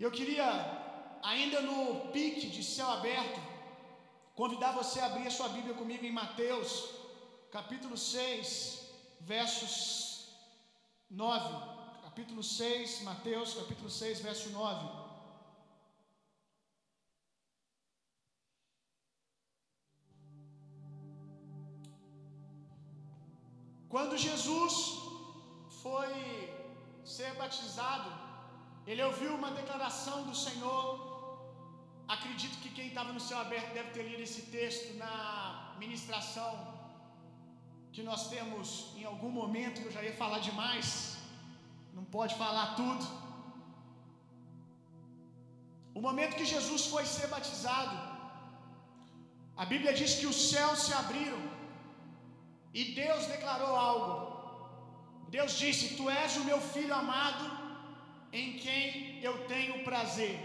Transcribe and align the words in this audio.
E 0.00 0.02
eu 0.02 0.10
queria, 0.10 0.46
ainda 1.22 1.58
no 1.60 2.10
pique 2.12 2.46
de 2.52 2.62
céu 2.64 2.88
aberto, 2.90 3.38
convidar 4.34 4.72
você 4.72 4.98
a 4.98 5.04
abrir 5.08 5.26
a 5.26 5.30
sua 5.38 5.50
Bíblia 5.50 5.74
comigo 5.74 6.06
em 6.06 6.10
Mateus, 6.10 6.70
capítulo 7.52 7.98
6, 7.98 8.92
versos 9.32 9.74
9. 11.10 11.50
Capítulo 12.06 12.42
6, 12.42 13.02
Mateus, 13.02 13.52
capítulo 13.52 13.90
6, 13.90 14.20
verso 14.20 14.48
9. 14.48 14.88
Quando 23.90 24.16
Jesus 24.16 24.74
foi 25.82 26.10
ser 27.04 27.34
batizado, 27.34 28.29
ele 28.90 29.02
ouviu 29.08 29.32
uma 29.40 29.50
declaração 29.60 30.18
do 30.28 30.34
Senhor. 30.44 30.86
Acredito 32.14 32.56
que 32.62 32.70
quem 32.76 32.88
estava 32.88 33.12
no 33.16 33.22
céu 33.26 33.38
aberto 33.44 33.70
deve 33.78 33.90
ter 33.96 34.04
lido 34.08 34.22
esse 34.28 34.42
texto 34.56 34.88
na 35.02 35.14
ministração 35.82 36.52
que 37.94 38.02
nós 38.08 38.22
temos 38.34 38.68
em 39.00 39.04
algum 39.12 39.30
momento, 39.40 39.80
que 39.80 39.88
eu 39.90 39.96
já 39.98 40.02
ia 40.06 40.16
falar 40.22 40.40
demais, 40.48 40.80
não 41.98 42.04
pode 42.16 42.34
falar 42.42 42.66
tudo. 42.80 43.04
O 45.98 46.00
momento 46.08 46.38
que 46.40 46.52
Jesus 46.54 46.82
foi 46.92 47.04
ser 47.14 47.28
batizado, 47.36 47.96
a 49.62 49.64
Bíblia 49.72 49.94
diz 50.00 50.12
que 50.18 50.28
os 50.32 50.40
céus 50.50 50.78
se 50.86 50.92
abriram 51.02 51.42
e 52.78 52.84
Deus 53.02 53.24
declarou 53.34 53.72
algo. 53.90 54.14
Deus 55.36 55.52
disse: 55.62 55.94
Tu 55.96 56.04
és 56.22 56.36
o 56.40 56.44
meu 56.50 56.60
filho 56.74 56.94
amado, 57.02 57.44
em 58.32 58.58
quem 58.58 59.22
eu 59.22 59.46
tenho 59.46 59.84
prazer. 59.84 60.36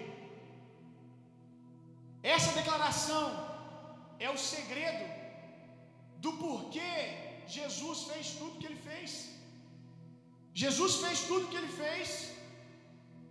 Essa 2.24 2.54
declaração 2.54 3.28
é 4.20 4.30
o 4.30 4.38
segredo 4.38 5.06
do 6.18 6.34
porquê 6.34 6.92
Jesus 7.48 8.04
fez 8.04 8.30
tudo 8.40 8.60
que 8.60 8.66
ele 8.66 8.82
fez. 8.90 9.30
Jesus 10.54 10.96
fez 10.96 11.20
tudo 11.28 11.50
que 11.50 11.58
ele 11.58 11.68
fez 11.68 12.34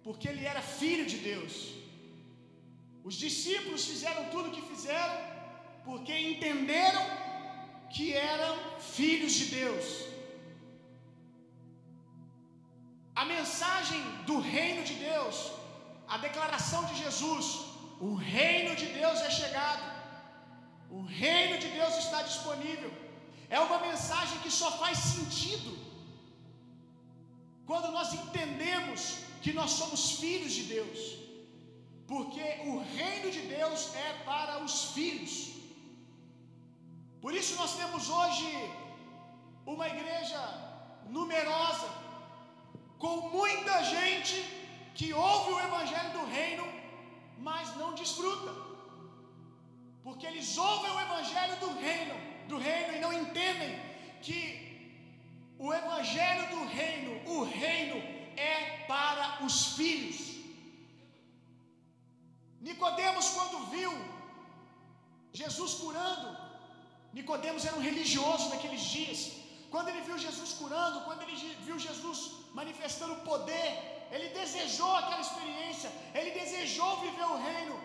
porque 0.04 0.28
ele 0.28 0.44
era 0.44 0.60
filho 0.60 1.06
de 1.06 1.16
Deus. 1.16 1.74
Os 3.02 3.14
discípulos 3.14 3.86
fizeram 3.86 4.28
tudo 4.30 4.48
o 4.48 4.52
que 4.52 4.62
fizeram 4.62 5.18
porque 5.84 6.16
entenderam 6.16 7.04
que 7.94 8.12
eram 8.12 8.56
filhos 8.80 9.32
de 9.32 9.46
Deus. 9.46 10.03
A 13.14 13.24
mensagem 13.24 14.00
do 14.28 14.36
reino 14.40 14.82
de 14.88 14.94
Deus, 14.94 15.36
a 16.14 16.18
declaração 16.26 16.84
de 16.86 16.96
Jesus, 17.02 17.46
o 18.00 18.14
reino 18.14 18.74
de 18.80 18.86
Deus 19.00 19.20
é 19.28 19.30
chegado, 19.30 19.84
o 20.90 21.02
reino 21.24 21.56
de 21.62 21.68
Deus 21.78 21.94
está 22.04 22.22
disponível. 22.22 22.92
É 23.48 23.60
uma 23.60 23.78
mensagem 23.88 24.38
que 24.44 24.50
só 24.50 24.70
faz 24.82 24.98
sentido 24.98 25.70
quando 27.70 27.90
nós 27.96 28.12
entendemos 28.12 29.00
que 29.42 29.52
nós 29.58 29.70
somos 29.80 30.02
filhos 30.22 30.52
de 30.58 30.64
Deus, 30.76 30.98
porque 32.12 32.46
o 32.72 32.78
reino 32.98 33.30
de 33.36 33.42
Deus 33.56 33.94
é 34.06 34.10
para 34.28 34.62
os 34.64 34.76
filhos. 34.96 35.34
Por 37.22 37.32
isso 37.40 37.54
nós 37.62 37.74
temos 37.80 38.08
hoje 38.08 38.48
uma 39.74 39.86
igreja 39.88 40.40
numerosa, 41.08 41.88
com 43.04 43.16
muita 43.38 43.74
gente 43.94 44.36
que 44.98 45.06
ouve 45.30 45.48
o 45.54 45.60
evangelho 45.68 46.10
do 46.18 46.24
reino, 46.36 46.66
mas 47.46 47.76
não 47.80 47.90
desfruta. 48.00 48.52
Porque 50.04 50.26
eles 50.30 50.50
ouvem 50.70 50.92
o 50.92 51.00
evangelho 51.06 51.56
do 51.64 51.70
reino, 51.86 52.14
do 52.50 52.58
reino 52.68 52.90
e 52.94 53.02
não 53.04 53.12
entendem 53.22 53.72
que 54.26 54.40
o 55.66 55.68
evangelho 55.80 56.44
do 56.54 56.62
reino, 56.78 57.12
o 57.36 57.44
reino 57.44 57.98
é 58.52 58.56
para 58.92 59.44
os 59.46 59.58
filhos. 59.76 60.20
Nicodemos 62.68 63.28
quando 63.36 63.66
viu 63.76 63.92
Jesus 65.42 65.74
curando, 65.84 66.28
Nicodemos 67.12 67.64
era 67.66 67.76
um 67.76 67.86
religioso 67.90 68.48
naqueles 68.48 68.84
dias. 68.96 69.20
Quando 69.74 69.88
ele 69.90 70.02
viu 70.08 70.16
Jesus 70.24 70.50
curando, 70.58 70.98
quando 71.06 71.22
ele 71.22 71.36
viu 71.66 71.76
Jesus 71.84 72.18
manifestando 72.58 73.14
poder, 73.30 73.68
ele 74.14 74.28
desejou 74.36 74.90
aquela 74.98 75.22
experiência, 75.26 75.90
ele 76.18 76.30
desejou 76.40 76.90
viver 77.06 77.26
o 77.32 77.38
reino. 77.46 77.76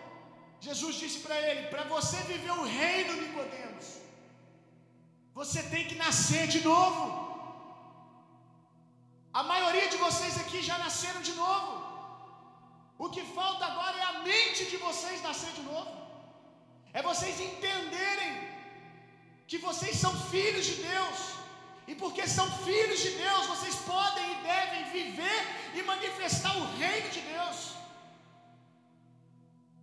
Jesus 0.66 0.94
disse 1.02 1.18
para 1.24 1.38
ele: 1.46 1.62
Para 1.72 1.84
você 1.94 2.18
viver 2.28 2.54
o 2.60 2.66
reino, 2.82 3.16
Nicodemos, 3.22 3.88
você 5.40 5.62
tem 5.72 5.82
que 5.88 5.96
nascer 6.04 6.44
de 6.54 6.60
novo. 6.68 7.02
A 9.40 9.44
maioria 9.52 9.88
de 9.94 9.98
vocês 10.04 10.36
aqui 10.44 10.62
já 10.70 10.78
nasceram 10.84 11.22
de 11.30 11.34
novo. 11.42 11.72
O 13.04 13.10
que 13.16 13.24
falta 13.40 13.64
agora 13.72 13.98
é 14.04 14.06
a 14.12 14.16
mente 14.30 14.70
de 14.72 14.80
vocês 14.86 15.26
nascer 15.28 15.52
de 15.58 15.66
novo. 15.72 15.92
É 16.92 17.02
vocês 17.10 17.36
entenderem 17.50 18.32
que 19.50 19.58
vocês 19.68 19.96
são 20.04 20.14
filhos 20.32 20.66
de 20.70 20.78
Deus. 20.88 21.39
E 21.90 21.94
porque 22.02 22.24
são 22.34 22.48
filhos 22.66 23.00
de 23.04 23.10
Deus, 23.22 23.46
vocês 23.52 23.76
podem 23.92 24.26
e 24.32 24.42
devem 24.50 24.82
viver 24.96 25.40
e 25.76 25.82
manifestar 25.82 26.52
o 26.56 26.66
reino 26.82 27.08
de 27.16 27.22
Deus. 27.32 27.58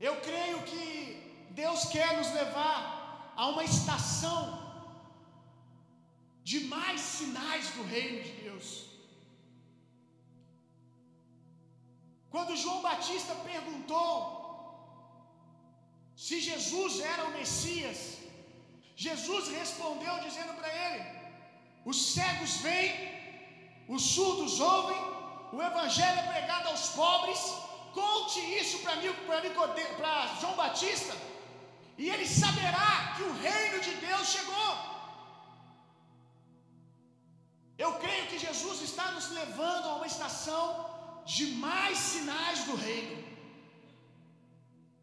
Eu 0.08 0.14
creio 0.28 0.60
que 0.70 0.86
Deus 1.62 1.82
quer 1.96 2.10
nos 2.20 2.30
levar 2.40 2.80
a 3.36 3.48
uma 3.48 3.64
estação 3.72 4.42
de 6.50 6.60
mais 6.76 7.02
sinais 7.02 7.72
do 7.72 7.84
reino 7.96 8.24
de 8.28 8.34
Deus. 8.44 8.68
Quando 12.30 12.62
João 12.64 12.82
Batista 12.90 13.36
perguntou 13.52 14.16
se 16.26 16.40
Jesus 16.50 17.02
era 17.14 17.26
o 17.26 17.34
Messias, 17.40 18.00
Jesus 18.96 19.50
respondeu 19.60 20.18
dizendo 20.28 20.56
para 20.60 20.72
ele: 20.86 21.17
Os 21.92 21.98
cegos 22.14 22.54
veem, 22.66 22.96
os 23.96 24.04
surdos 24.14 24.56
ouvem, 24.60 25.02
o 25.54 25.62
evangelho 25.70 26.20
é 26.22 26.32
pregado 26.34 26.68
aos 26.72 26.88
pobres. 27.02 27.40
Conte 28.00 28.40
isso 28.62 28.80
para 28.80 28.98
mim, 28.98 29.14
para 30.00 30.28
João 30.40 30.56
Batista, 30.64 31.16
e 32.02 32.10
ele 32.10 32.28
saberá 32.42 33.14
que 33.16 33.24
o 33.30 33.38
reino 33.48 33.80
de 33.86 33.94
Deus 34.08 34.28
chegou. 34.36 34.74
Eu 37.86 37.94
creio 38.04 38.28
que 38.28 38.44
Jesus 38.48 38.82
está 38.90 39.08
nos 39.16 39.30
levando 39.40 39.88
a 39.88 39.96
uma 39.96 40.12
estação 40.14 40.68
de 41.26 41.46
mais 41.68 41.98
sinais 41.98 42.66
do 42.66 42.76
reino, 42.76 43.18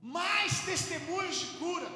mais 0.02 0.60
testemunhos 0.70 1.36
de 1.40 1.50
cura. 1.58 1.90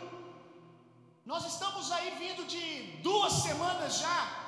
Nós 1.27 1.45
estamos 1.53 1.93
aí 1.93 2.11
vindo 2.25 2.45
de 2.47 2.65
duas 3.09 3.35
semanas 3.47 3.99
já, 4.05 4.48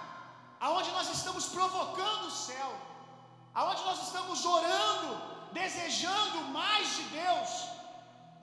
aonde 0.60 0.90
nós 0.96 1.08
estamos 1.16 1.46
provocando 1.56 2.26
o 2.26 2.36
céu, 2.48 2.70
aonde 3.54 3.82
nós 3.88 4.00
estamos 4.06 4.44
orando, 4.44 5.10
desejando 5.52 6.38
mais 6.58 6.96
de 6.96 7.04
Deus, 7.20 7.50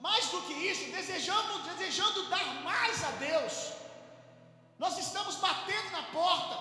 mais 0.06 0.26
do 0.32 0.42
que 0.46 0.54
isso, 0.70 0.90
desejando, 0.98 1.62
desejando 1.70 2.28
dar 2.28 2.46
mais 2.70 3.04
a 3.04 3.10
Deus. 3.28 3.54
Nós 4.78 4.96
estamos 4.98 5.36
batendo 5.36 5.90
na 5.90 6.02
porta, 6.18 6.56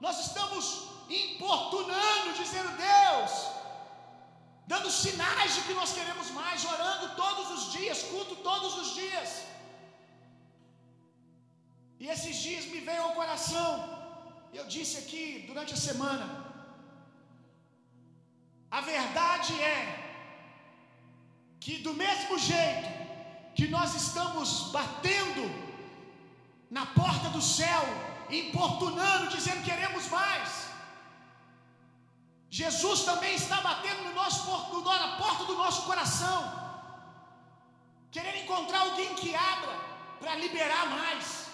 nós 0.00 0.18
estamos 0.26 0.64
importunando, 1.08 2.32
dizendo: 2.40 2.70
Deus, 2.76 3.32
dando 4.66 4.90
sinais 4.90 5.54
de 5.54 5.62
que 5.62 5.74
nós 5.74 5.92
queremos 5.92 6.30
mais, 6.30 6.64
orando 6.64 7.14
todos 7.16 7.50
os 7.56 7.72
dias, 7.72 8.02
culto 8.04 8.36
todos 8.36 8.74
os 8.82 8.94
dias. 8.94 9.30
E 11.98 12.06
esses 12.08 12.36
dias 12.36 12.64
me 12.72 12.80
veio 12.80 13.02
ao 13.02 13.12
coração, 13.12 13.99
eu 14.58 14.66
disse 14.66 14.98
aqui 14.98 15.44
durante 15.46 15.72
a 15.74 15.76
semana, 15.76 16.26
a 18.70 18.80
verdade 18.80 19.52
é 19.60 19.78
que 21.58 21.78
do 21.86 21.94
mesmo 21.94 22.38
jeito 22.38 22.88
que 23.54 23.66
nós 23.68 23.94
estamos 23.94 24.70
batendo 24.76 25.44
na 26.70 26.86
porta 26.86 27.28
do 27.30 27.42
céu, 27.42 27.82
importunando, 28.30 29.28
dizendo 29.28 29.64
queremos 29.64 30.08
mais, 30.08 30.70
Jesus 32.48 33.04
também 33.04 33.34
está 33.34 33.60
batendo 33.60 34.02
no 34.04 34.14
nosso, 34.14 34.48
no, 34.72 34.80
na 34.82 35.16
porta 35.16 35.44
do 35.44 35.56
nosso 35.56 35.82
coração, 35.82 36.40
querendo 38.10 38.38
encontrar 38.44 38.80
alguém 38.80 39.14
que 39.14 39.34
abra 39.34 39.74
para 40.20 40.34
liberar 40.36 40.86
mais. 40.90 41.50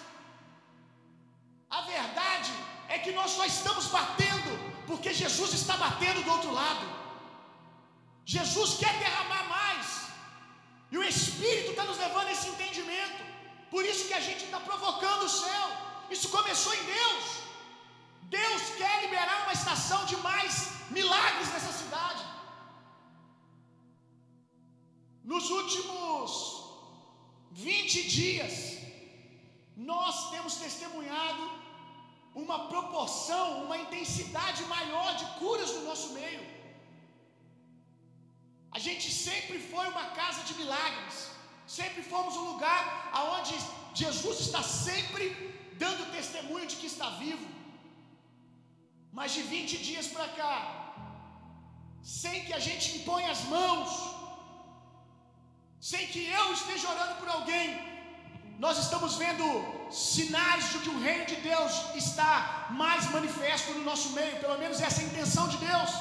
A 1.69 1.81
verdade 1.81 2.51
é 2.51 2.76
que 2.99 3.11
nós 3.11 3.31
só 3.31 3.45
estamos 3.45 3.87
batendo 3.87 4.51
porque 4.89 5.13
Jesus 5.13 5.53
está 5.53 5.75
batendo 5.77 6.23
do 6.23 6.31
outro 6.31 6.51
lado. 6.51 6.85
Jesus 8.25 8.77
quer 8.81 8.93
derramar 8.99 9.27
Espírito 11.37 11.71
está 11.71 11.83
nos 11.89 11.99
levando 12.05 12.27
a 12.27 12.35
esse 12.35 12.49
entendimento. 12.53 13.21
Por 13.73 13.83
isso 13.91 14.07
que 14.07 14.17
a 14.19 14.25
gente 14.27 14.43
está 14.45 14.59
provocando 14.69 15.23
o 15.25 15.33
céu. 15.43 15.65
Isso 16.15 16.29
começou 16.37 16.73
em 16.75 16.83
Deus. 16.97 17.23
Deus 18.39 18.63
quer 18.79 18.95
liberar 19.03 19.37
uma 19.43 19.57
estação 19.59 19.99
de 20.05 20.17
mais 20.29 20.53
milagres 20.97 21.49
nessa 21.53 21.73
cidade. 21.81 22.23
Nos 25.31 25.49
últimos 25.59 26.31
20 27.51 28.03
dias, 28.17 28.55
nós 29.75 30.29
temos 30.33 30.55
testemunhado 30.65 31.43
uma 32.35 32.67
proporção, 32.67 33.63
uma 33.65 33.77
intensidade 33.77 34.63
maior 34.75 35.15
de 35.15 35.25
curas 35.39 35.71
no 35.75 35.83
nosso 35.89 36.13
meio. 36.13 36.43
A 38.77 38.79
gente 38.79 39.07
sempre 39.11 39.57
foi 39.71 39.85
uma 39.93 40.05
casa 40.19 40.41
de 40.43 40.53
milagres. 40.61 41.17
Sempre 41.79 42.01
fomos 42.11 42.35
um 42.37 42.45
lugar 42.51 42.81
aonde 43.19 43.53
Jesus 44.01 44.39
está 44.45 44.61
sempre 44.63 45.25
dando 45.83 46.11
testemunho 46.17 46.67
de 46.71 46.77
que 46.81 46.89
está 46.93 47.09
vivo. 47.23 47.47
Mas 49.17 49.33
de 49.35 49.41
20 49.41 49.77
dias 49.89 50.07
para 50.15 50.27
cá, 50.39 50.57
sem 52.03 52.45
que 52.45 52.53
a 52.53 52.63
gente 52.67 52.85
imponha 52.97 53.31
as 53.31 53.43
mãos, 53.55 53.89
sem 55.91 56.05
que 56.11 56.23
eu 56.39 56.45
esteja 56.53 56.89
orando 56.93 57.15
por 57.21 57.29
alguém, 57.29 57.96
nós 58.63 58.77
estamos 58.83 59.15
vendo 59.23 59.45
sinais 59.91 60.63
de 60.71 60.79
que 60.83 60.89
o 60.93 60.99
reino 61.07 61.25
de 61.31 61.35
Deus 61.49 61.73
está 62.03 62.67
mais 62.81 63.03
manifesto 63.15 63.73
no 63.77 63.83
nosso 63.89 64.09
meio, 64.17 64.39
pelo 64.43 64.57
menos 64.63 64.81
essa 64.87 65.01
é 65.01 65.03
a 65.03 65.07
intenção 65.09 65.47
de 65.53 65.57
Deus. 65.57 65.91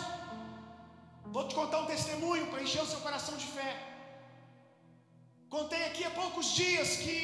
Vou 1.34 1.46
te 1.48 1.54
contar 1.54 1.80
um 1.80 1.90
testemunho 1.94 2.46
para 2.50 2.62
encher 2.62 2.82
o 2.82 2.90
seu 2.92 3.00
coração 3.00 3.36
de 3.42 3.46
fé. 3.56 3.72
Contei 5.56 5.82
aqui 5.86 6.02
há 6.04 6.10
poucos 6.22 6.46
dias 6.60 6.96
que 7.04 7.16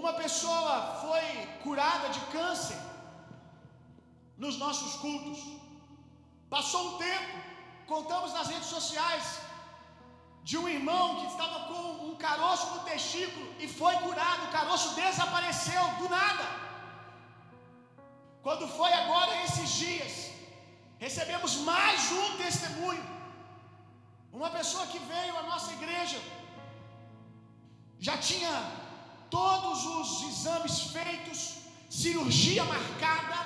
uma 0.00 0.12
pessoa 0.22 0.74
foi 1.04 1.24
curada 1.62 2.08
de 2.16 2.20
câncer 2.36 2.80
nos 4.36 4.58
nossos 4.64 4.92
cultos. 5.04 5.40
Passou 6.50 6.82
um 6.88 6.98
tempo, 6.98 7.32
contamos 7.86 8.32
nas 8.34 8.48
redes 8.48 8.70
sociais 8.76 9.24
de 10.42 10.58
um 10.58 10.68
irmão 10.68 11.16
que 11.20 11.26
estava 11.26 11.58
com 11.68 11.82
um 12.08 12.16
caroço 12.16 12.66
no 12.74 12.80
testículo 12.90 13.46
e 13.58 13.68
foi 13.68 13.94
curado. 14.06 14.44
O 14.46 14.52
caroço 14.58 14.94
desapareceu 14.94 15.84
do 16.00 16.08
nada. 16.08 16.46
Quando 18.42 18.66
foi 18.66 18.92
agora 18.92 19.42
esses 19.44 19.70
dias, 19.70 20.14
recebemos 20.98 21.56
mais 21.72 22.10
um 22.20 22.36
testemunho. 22.36 23.04
Uma 24.32 24.50
pessoa 24.50 24.86
que 24.86 24.98
veio 24.98 25.36
à 25.38 25.42
nossa 25.44 25.72
igreja 25.72 26.20
já 28.06 28.16
tinha 28.18 28.52
todos 29.30 29.84
os 29.96 30.08
exames 30.28 30.76
feitos, 30.94 31.40
cirurgia 31.88 32.64
marcada. 32.64 33.38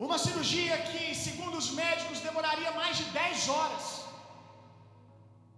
Uma 0.00 0.18
cirurgia 0.18 0.76
que, 0.88 1.14
segundo 1.14 1.58
os 1.58 1.70
médicos, 1.70 2.20
demoraria 2.20 2.72
mais 2.72 2.96
de 2.96 3.04
10 3.04 3.48
horas. 3.48 3.93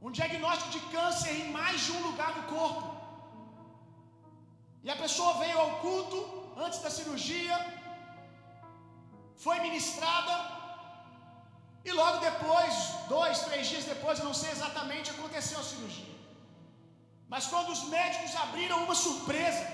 Um 0.01 0.11
diagnóstico 0.11 0.71
de 0.77 0.81
câncer 0.95 1.33
em 1.41 1.51
mais 1.59 1.81
de 1.85 1.93
um 1.93 2.03
lugar 2.09 2.33
do 2.39 2.43
corpo. 2.55 2.85
E 4.85 4.91
a 4.91 4.97
pessoa 5.05 5.33
veio 5.43 5.59
ao 5.59 5.71
culto 5.85 6.19
antes 6.65 6.81
da 6.85 6.91
cirurgia, 6.99 7.57
foi 9.45 9.57
ministrada, 9.61 10.35
e 11.85 11.93
logo 11.93 12.19
depois, 12.19 12.75
dois, 13.09 13.41
três 13.49 13.67
dias 13.69 13.85
depois, 13.85 14.23
não 14.29 14.35
sei 14.35 14.51
exatamente, 14.51 15.11
aconteceu 15.11 15.59
a 15.61 15.69
cirurgia. 15.73 16.15
Mas 17.33 17.47
quando 17.53 17.71
os 17.71 17.83
médicos 17.97 18.35
abriram 18.45 18.79
uma 18.85 18.95
surpresa, 18.95 19.65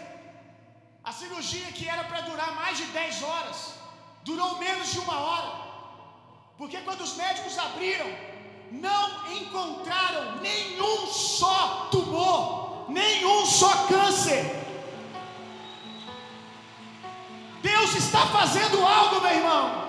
a 1.04 1.12
cirurgia 1.20 1.68
que 1.76 1.86
era 1.94 2.04
para 2.04 2.20
durar 2.22 2.50
mais 2.60 2.76
de 2.78 2.86
10 2.86 3.22
horas, 3.22 3.58
durou 4.24 4.58
menos 4.58 4.90
de 4.92 5.00
uma 5.04 5.16
hora. 5.26 5.52
Porque 6.58 6.80
quando 6.86 7.02
os 7.02 7.14
médicos 7.22 7.56
abriram, 7.66 8.10
não 8.72 9.30
encontraram 9.30 10.40
nenhum 10.40 11.06
só 11.06 11.88
tumor, 11.90 12.86
nenhum 12.88 13.44
só 13.44 13.86
câncer. 13.86 14.60
Deus 17.62 17.94
está 17.94 18.26
fazendo 18.26 18.84
algo, 18.84 19.20
meu 19.20 19.30
irmão. 19.30 19.82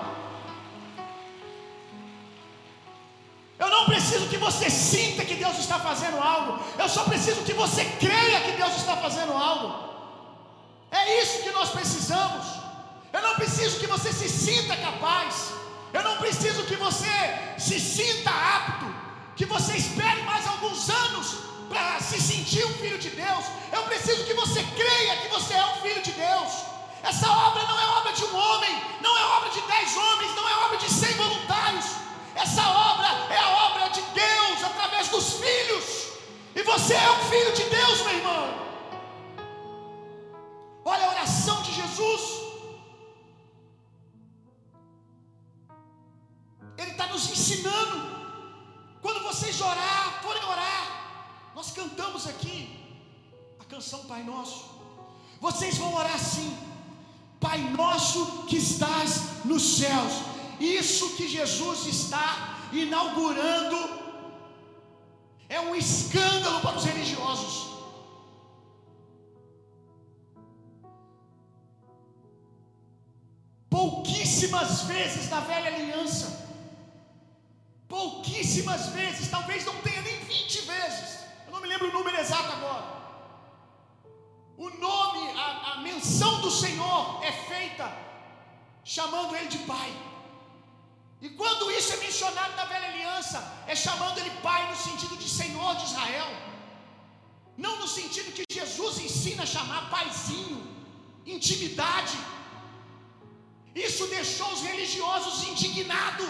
Eu 3.58 3.70
não 3.70 3.86
preciso 3.86 4.28
que 4.28 4.36
você 4.36 4.68
sinta 4.68 5.24
que 5.24 5.34
Deus 5.34 5.58
está 5.58 5.78
fazendo 5.78 6.18
algo. 6.20 6.62
Eu 6.78 6.88
só 6.88 7.04
preciso 7.04 7.42
que 7.42 7.54
você 7.54 7.84
creia 7.98 8.40
que 8.42 8.52
Deus 8.52 8.76
está 8.76 8.96
fazendo 8.96 9.32
algo. 9.32 9.94
É 10.90 11.22
isso 11.22 11.42
que 11.42 11.50
nós 11.52 11.70
precisamos. 11.70 12.46
Eu 13.12 13.22
não 13.22 13.34
preciso 13.36 13.80
que 13.80 13.86
você 13.86 14.12
se 14.12 14.28
sinta 14.28 14.76
capaz. 14.76 15.63
Eu 15.96 16.02
não 16.02 16.16
preciso 16.16 16.64
que 16.64 16.76
você 16.86 17.14
se 17.66 17.78
sinta 17.78 18.30
apto. 18.30 18.86
Que 19.36 19.46
você 19.54 19.72
espere 19.76 20.22
mais 20.22 20.46
alguns 20.52 20.90
anos 20.90 21.26
para 21.68 22.00
se 22.00 22.20
sentir 22.20 22.64
um 22.66 22.74
filho 22.82 22.98
de 22.98 23.10
Deus. 23.10 23.44
Eu 23.72 23.82
preciso 23.84 24.24
que 24.24 24.34
você 24.34 24.60
creia 24.80 25.16
que 25.22 25.28
você 25.28 25.54
é 25.54 25.66
um 25.66 25.76
filho 25.84 26.02
de 26.02 26.12
Deus. 26.12 26.50
Essa 27.02 27.30
obra 27.30 27.62
não 27.70 27.78
é 27.84 27.86
obra 27.98 28.12
de 28.12 28.24
um 28.24 28.36
homem, 28.36 28.74
não 29.00 29.16
é 29.16 29.24
obra 29.36 29.50
de 29.50 29.60
dez 29.72 29.96
homens, 29.96 30.34
não 30.34 30.48
é 30.48 30.54
obra 30.64 30.78
de 30.78 30.90
cem 30.90 31.14
voluntários. 31.14 31.86
Essa 32.34 32.64
obra 32.92 33.08
é 33.30 33.38
a 33.38 33.50
obra 33.66 33.88
de 33.90 34.02
Deus 34.22 34.64
através 34.64 35.08
dos 35.08 35.34
filhos. 35.34 35.84
E 36.56 36.62
você 36.62 36.94
é 36.94 37.10
um 37.10 37.24
filho 37.30 37.52
de 37.52 37.64
Deus, 37.64 38.02
meu 38.02 38.16
irmão. 38.16 38.44
Olha 40.84 41.06
a 41.06 41.10
oração 41.10 41.62
de 41.62 41.72
Jesus. 41.72 42.43
Ele 46.76 46.90
está 46.90 47.06
nos 47.08 47.30
ensinando. 47.30 48.14
Quando 49.00 49.22
vocês 49.22 49.60
orar, 49.60 50.22
forem 50.22 50.44
orar, 50.44 51.52
nós 51.54 51.70
cantamos 51.70 52.26
aqui 52.26 52.78
a 53.60 53.64
canção 53.64 54.04
Pai 54.04 54.22
Nosso. 54.22 54.70
Vocês 55.40 55.76
vão 55.78 55.94
orar 55.94 56.14
assim: 56.14 56.56
Pai 57.40 57.58
Nosso 57.58 58.44
que 58.46 58.56
estás 58.56 59.44
nos 59.44 59.76
céus. 59.76 60.12
Isso 60.60 61.16
que 61.16 61.28
Jesus 61.28 61.86
está 61.86 62.58
inaugurando 62.72 64.04
é 65.48 65.60
um 65.60 65.74
escândalo 65.74 66.60
para 66.60 66.76
os 66.76 66.84
religiosos. 66.84 67.74
Pouquíssimas 73.68 74.82
vezes 74.82 75.28
na 75.28 75.40
velha 75.40 75.66
aliança, 75.66 76.53
pouquíssimas 77.88 78.86
vezes, 78.88 79.30
talvez 79.30 79.64
não 79.64 79.76
tenha 79.82 80.02
nem 80.02 80.18
20 80.18 80.60
vezes, 80.60 81.20
eu 81.46 81.52
não 81.52 81.60
me 81.60 81.68
lembro 81.68 81.88
o 81.88 81.92
número 81.92 82.16
exato 82.18 82.50
agora. 82.52 82.94
O 84.56 84.70
nome, 84.70 85.28
a, 85.36 85.72
a 85.72 85.80
menção 85.80 86.40
do 86.40 86.50
Senhor 86.50 87.22
é 87.24 87.32
feita 87.32 87.92
chamando 88.84 89.34
Ele 89.34 89.48
de 89.48 89.58
Pai. 89.58 89.90
E 91.20 91.28
quando 91.30 91.70
isso 91.70 91.92
é 91.94 91.96
mencionado 91.96 92.54
na 92.54 92.64
velha 92.66 92.88
aliança, 92.88 93.38
é 93.66 93.74
chamando 93.74 94.18
Ele 94.18 94.30
Pai 94.42 94.68
no 94.70 94.76
sentido 94.76 95.16
de 95.16 95.28
Senhor 95.28 95.74
de 95.76 95.84
Israel, 95.84 96.30
não 97.56 97.78
no 97.78 97.88
sentido 97.88 98.32
que 98.32 98.44
Jesus 98.52 98.98
ensina 98.98 99.42
a 99.44 99.46
chamar 99.46 99.90
Paizinho, 99.90 100.60
intimidade. 101.24 102.16
Isso 103.74 104.06
deixou 104.06 104.52
os 104.52 104.62
religiosos 104.62 105.48
indignados. 105.48 106.28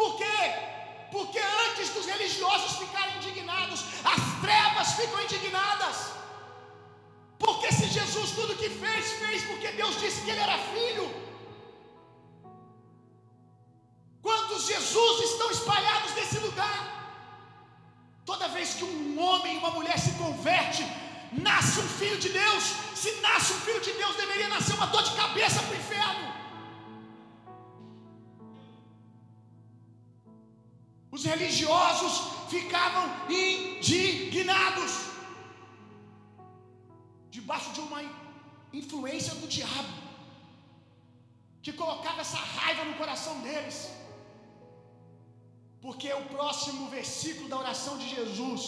Por 0.00 0.12
quê? 0.20 0.40
Porque 1.14 1.40
antes 1.64 1.90
dos 1.94 2.06
religiosos 2.12 2.78
ficarem 2.82 3.16
indignados, 3.18 3.80
as 4.12 4.22
trevas 4.44 4.92
ficam 4.98 5.20
indignadas. 5.26 5.96
Porque 7.38 7.68
se 7.78 7.86
Jesus 7.98 8.30
tudo 8.38 8.56
que 8.62 8.70
fez, 8.84 9.12
fez 9.22 9.44
porque 9.48 9.68
Deus 9.80 10.00
disse 10.00 10.22
que 10.22 10.30
ele 10.30 10.40
era 10.40 10.56
filho. 10.72 11.06
Quantos 14.22 14.66
Jesus 14.72 15.16
estão 15.30 15.50
espalhados 15.50 16.14
nesse 16.14 16.38
lugar? 16.46 16.80
Toda 18.24 18.48
vez 18.56 18.74
que 18.78 18.84
um 18.84 19.20
homem 19.22 19.56
e 19.56 19.58
uma 19.58 19.72
mulher 19.78 19.98
se 19.98 20.12
converte, 20.24 20.82
nasce 21.32 21.78
um 21.78 21.90
filho 22.00 22.18
de 22.24 22.30
Deus. 22.30 22.64
Se 22.94 23.12
nasce 23.20 23.52
um 23.52 23.60
filho 23.66 23.82
de 23.88 23.92
Deus, 23.92 24.16
deveria 24.16 24.48
nascer 24.48 24.74
uma 24.76 24.86
dor 24.86 25.02
de 25.02 25.14
cabeça 25.22 25.60
para 25.62 25.74
o 25.76 25.80
inferno. 25.84 26.39
Os 31.20 31.26
religiosos 31.26 32.48
ficavam 32.48 33.04
indignados, 33.28 34.92
debaixo 37.30 37.72
de 37.74 37.80
uma 37.80 38.02
influência 38.72 39.34
do 39.34 39.46
diabo, 39.46 39.92
que 41.62 41.74
colocava 41.74 42.22
essa 42.22 42.38
raiva 42.38 42.86
no 42.86 42.94
coração 42.94 43.38
deles, 43.42 43.90
Porque 45.82 46.10
o 46.10 46.24
próximo 46.26 46.88
versículo 46.88 47.50
da 47.50 47.58
oração 47.58 47.98
de 47.98 48.08
Jesus 48.08 48.62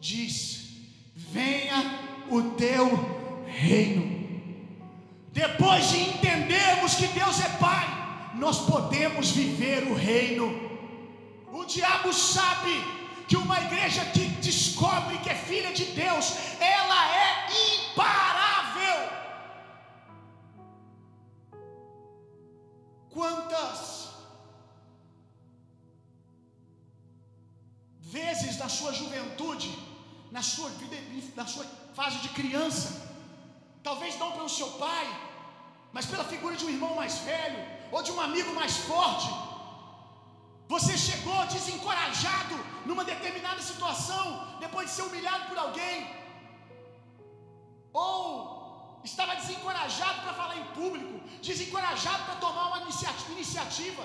diz: 0.00 0.70
Venha 1.14 1.78
o 2.28 2.50
teu 2.64 2.84
reino. 3.46 4.04
Depois 5.32 5.88
de 5.90 6.00
entendermos 6.00 6.94
que 6.96 7.06
Deus 7.08 7.40
é 7.40 7.48
Pai, 7.60 7.86
nós 8.34 8.58
podemos 8.66 9.30
viver 9.30 9.84
o 9.84 9.94
reino. 9.94 10.66
O 11.60 11.64
diabo 11.64 12.12
sabe 12.12 12.74
que 13.28 13.36
uma 13.44 13.58
igreja 13.66 14.02
que 14.14 14.24
descobre 14.48 15.18
que 15.22 15.30
é 15.30 15.34
filha 15.34 15.72
de 15.78 15.86
Deus, 16.02 16.26
ela 16.60 17.00
é 17.24 17.30
imparável. 17.68 18.98
Quantas 23.16 23.80
vezes 28.16 28.58
na 28.58 28.68
sua 28.68 28.92
juventude, 29.00 29.70
na 30.30 30.42
sua 30.42 30.68
vida, 30.80 30.96
na 31.40 31.46
sua 31.46 31.64
fase 31.94 32.18
de 32.18 32.28
criança, 32.40 32.88
talvez 33.82 34.18
não 34.18 34.32
pelo 34.32 34.56
seu 34.58 34.70
pai, 34.84 35.06
mas 35.90 36.04
pela 36.04 36.24
figura 36.32 36.54
de 36.54 36.66
um 36.66 36.74
irmão 36.76 36.94
mais 36.94 37.16
velho 37.30 37.60
ou 37.90 38.02
de 38.02 38.12
um 38.12 38.20
amigo 38.20 38.52
mais 38.54 38.76
forte, 38.92 39.28
você 40.68 40.96
chegou 40.98 41.46
desencorajado 41.46 42.56
numa 42.84 43.04
determinada 43.04 43.60
situação, 43.62 44.58
depois 44.58 44.88
de 44.88 44.96
ser 44.96 45.02
humilhado 45.02 45.46
por 45.48 45.58
alguém, 45.58 46.08
ou 47.92 49.00
estava 49.04 49.36
desencorajado 49.36 50.22
para 50.22 50.34
falar 50.34 50.56
em 50.58 50.64
público, 50.78 51.20
desencorajado 51.40 52.24
para 52.24 52.36
tomar 52.36 52.66
uma 52.68 52.82
iniciativa, 53.36 54.04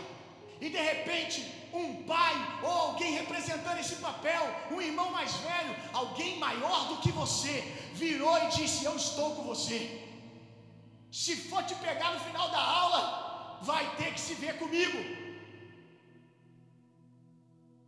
e 0.59 0.69
de 0.69 0.77
repente 0.77 1.39
um 1.73 2.03
pai 2.03 2.35
ou 2.61 2.69
alguém 2.69 3.13
representando 3.13 3.79
esse 3.79 3.95
papel, 3.95 4.43
um 4.71 4.81
irmão 4.81 5.09
mais 5.11 5.33
velho, 5.37 5.75
alguém 5.93 6.37
maior 6.37 6.87
do 6.89 6.97
que 6.97 7.11
você, 7.11 7.61
virou 7.93 8.37
e 8.43 8.47
disse: 8.49 8.85
Eu 8.85 8.95
estou 8.95 9.35
com 9.35 9.43
você. 9.43 9.79
Se 11.11 11.35
for 11.49 11.63
te 11.63 11.75
pegar 11.75 12.11
no 12.13 12.19
final 12.19 12.49
da 12.49 12.61
aula, 12.61 13.59
vai 13.61 13.95
ter 13.95 14.13
que 14.13 14.19
se 14.19 14.35
ver 14.35 14.57
comigo. 14.59 15.20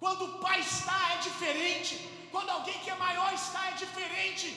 Quando 0.03 0.23
o 0.25 0.33
pai 0.45 0.59
está, 0.59 0.99
é 1.15 1.17
diferente. 1.27 1.93
Quando 2.33 2.49
alguém 2.55 2.77
que 2.83 2.89
é 2.93 2.95
maior 3.07 3.31
está, 3.41 3.61
é 3.69 3.75
diferente. 3.83 4.47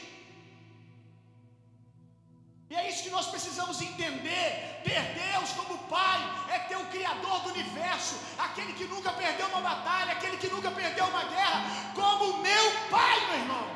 E 2.70 2.74
é 2.80 2.82
isso 2.90 3.04
que 3.04 3.14
nós 3.16 3.26
precisamos 3.34 3.80
entender. 3.88 4.48
Ter 4.86 5.02
Deus 5.20 5.50
como 5.58 5.78
Pai 5.94 6.20
é 6.54 6.58
ter 6.68 6.78
o 6.84 6.86
Criador 6.94 7.36
do 7.44 7.50
universo, 7.50 8.14
aquele 8.46 8.72
que 8.78 8.86
nunca 8.92 9.12
perdeu 9.22 9.46
uma 9.52 9.60
batalha, 9.60 10.12
aquele 10.14 10.36
que 10.36 10.50
nunca 10.54 10.70
perdeu 10.80 11.06
uma 11.12 11.24
guerra, 11.34 11.60
como 11.94 12.38
meu 12.48 12.66
Pai, 12.96 13.16
meu 13.28 13.38
irmão. 13.42 13.66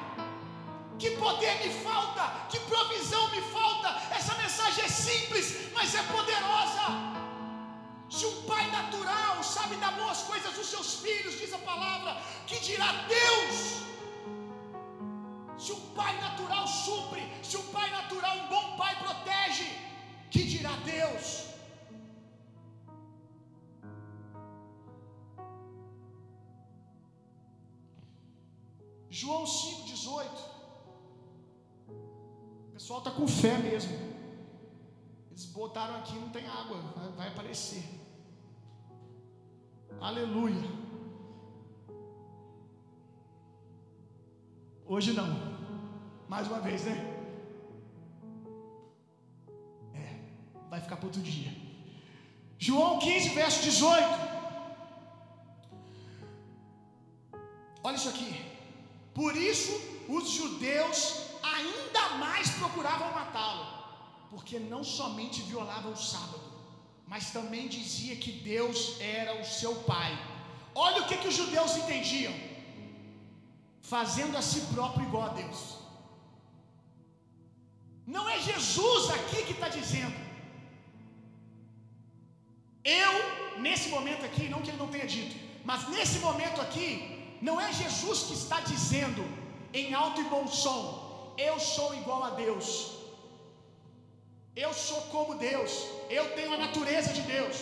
Que 0.98 1.10
poder 1.24 1.54
me 1.64 1.72
falta, 1.84 2.24
que 2.50 2.58
provisão 2.72 3.24
me 3.30 3.42
falta. 3.56 3.88
Essa 4.18 4.34
mensagem 4.42 4.84
é 4.84 4.88
simples, 4.88 5.72
mas 5.72 5.94
é 5.94 6.02
poderosa. 6.14 6.84
Se 8.16 8.26
um 8.26 8.42
pai 8.42 8.64
natural 8.72 9.29
sabe 9.60 9.76
dar 9.76 9.92
boas 9.92 10.22
coisas 10.22 10.56
aos 10.56 10.66
seus 10.74 10.94
filhos, 11.04 11.38
diz 11.38 11.52
a 11.52 11.58
palavra, 11.58 12.12
que 12.46 12.58
dirá 12.60 12.90
Deus? 13.16 13.56
Se 15.58 15.72
um 15.72 15.94
pai 15.94 16.18
natural 16.18 16.66
supre, 16.66 17.22
se 17.42 17.56
um 17.58 17.66
pai 17.76 17.90
natural, 17.90 18.36
um 18.38 18.48
bom 18.48 18.76
pai 18.76 18.96
protege, 19.04 19.68
que 20.30 20.44
dirá 20.44 20.72
Deus? 20.76 21.44
João 29.10 29.44
5,18. 29.44 30.26
O 31.88 32.72
pessoal 32.72 33.00
está 33.00 33.10
com 33.10 33.28
fé 33.28 33.58
mesmo. 33.58 33.94
Eles 35.30 35.44
botaram 35.46 35.96
aqui, 35.96 36.14
não 36.14 36.30
tem 36.30 36.46
água, 36.46 36.78
vai 37.16 37.28
aparecer. 37.28 37.99
Aleluia. 39.98 40.68
Hoje 44.86 45.12
não. 45.12 45.28
Mais 46.28 46.46
uma 46.46 46.60
vez, 46.60 46.84
né? 46.84 46.96
É, 49.94 50.68
vai 50.68 50.80
ficar 50.80 50.96
para 50.96 51.06
outro 51.06 51.22
dia. 51.22 51.52
João 52.58 52.98
15, 52.98 53.30
verso 53.30 53.62
18. 53.62 54.30
Olha 57.82 57.96
isso 57.96 58.08
aqui. 58.08 58.44
Por 59.14 59.36
isso 59.36 59.72
os 60.08 60.28
judeus 60.30 61.30
ainda 61.42 62.16
mais 62.18 62.50
procuravam 62.50 63.12
matá-lo, 63.12 63.64
porque 64.30 64.58
não 64.58 64.82
somente 64.82 65.42
violava 65.42 65.88
o 65.88 65.96
sábado, 65.96 66.49
mas 67.10 67.32
também 67.36 67.66
dizia 67.76 68.14
que 68.22 68.32
Deus 68.52 68.78
era 69.00 69.32
o 69.40 69.44
seu 69.58 69.72
pai. 69.92 70.12
Olha 70.86 71.02
o 71.02 71.06
que, 71.08 71.16
que 71.22 71.30
os 71.30 71.38
judeus 71.40 71.72
entendiam: 71.80 72.34
fazendo 73.94 74.36
a 74.40 74.42
si 74.50 74.60
próprio 74.72 75.06
igual 75.08 75.24
a 75.30 75.34
Deus. 75.42 75.60
Não 78.16 78.24
é 78.34 78.36
Jesus 78.50 79.10
aqui 79.16 79.40
que 79.46 79.56
está 79.56 79.68
dizendo. 79.78 80.18
Eu, 82.84 83.12
nesse 83.66 83.88
momento 83.96 84.24
aqui, 84.28 84.48
não 84.52 84.62
que 84.62 84.70
ele 84.70 84.82
não 84.84 84.92
tenha 84.94 85.08
dito, 85.16 85.34
mas 85.64 85.88
nesse 85.94 86.18
momento 86.20 86.60
aqui, 86.66 86.88
não 87.48 87.60
é 87.66 87.68
Jesus 87.82 88.22
que 88.28 88.34
está 88.42 88.60
dizendo 88.72 89.24
em 89.80 89.92
alto 90.04 90.20
e 90.20 90.30
bom 90.36 90.46
som: 90.46 90.84
Eu 91.50 91.58
sou 91.58 91.90
igual 92.00 92.22
a 92.30 92.30
Deus. 92.44 92.99
Eu 94.56 94.72
sou 94.74 95.02
como 95.02 95.36
Deus. 95.36 95.72
Eu 96.08 96.34
tenho 96.34 96.52
a 96.52 96.58
natureza 96.58 97.12
de 97.12 97.22
Deus. 97.22 97.56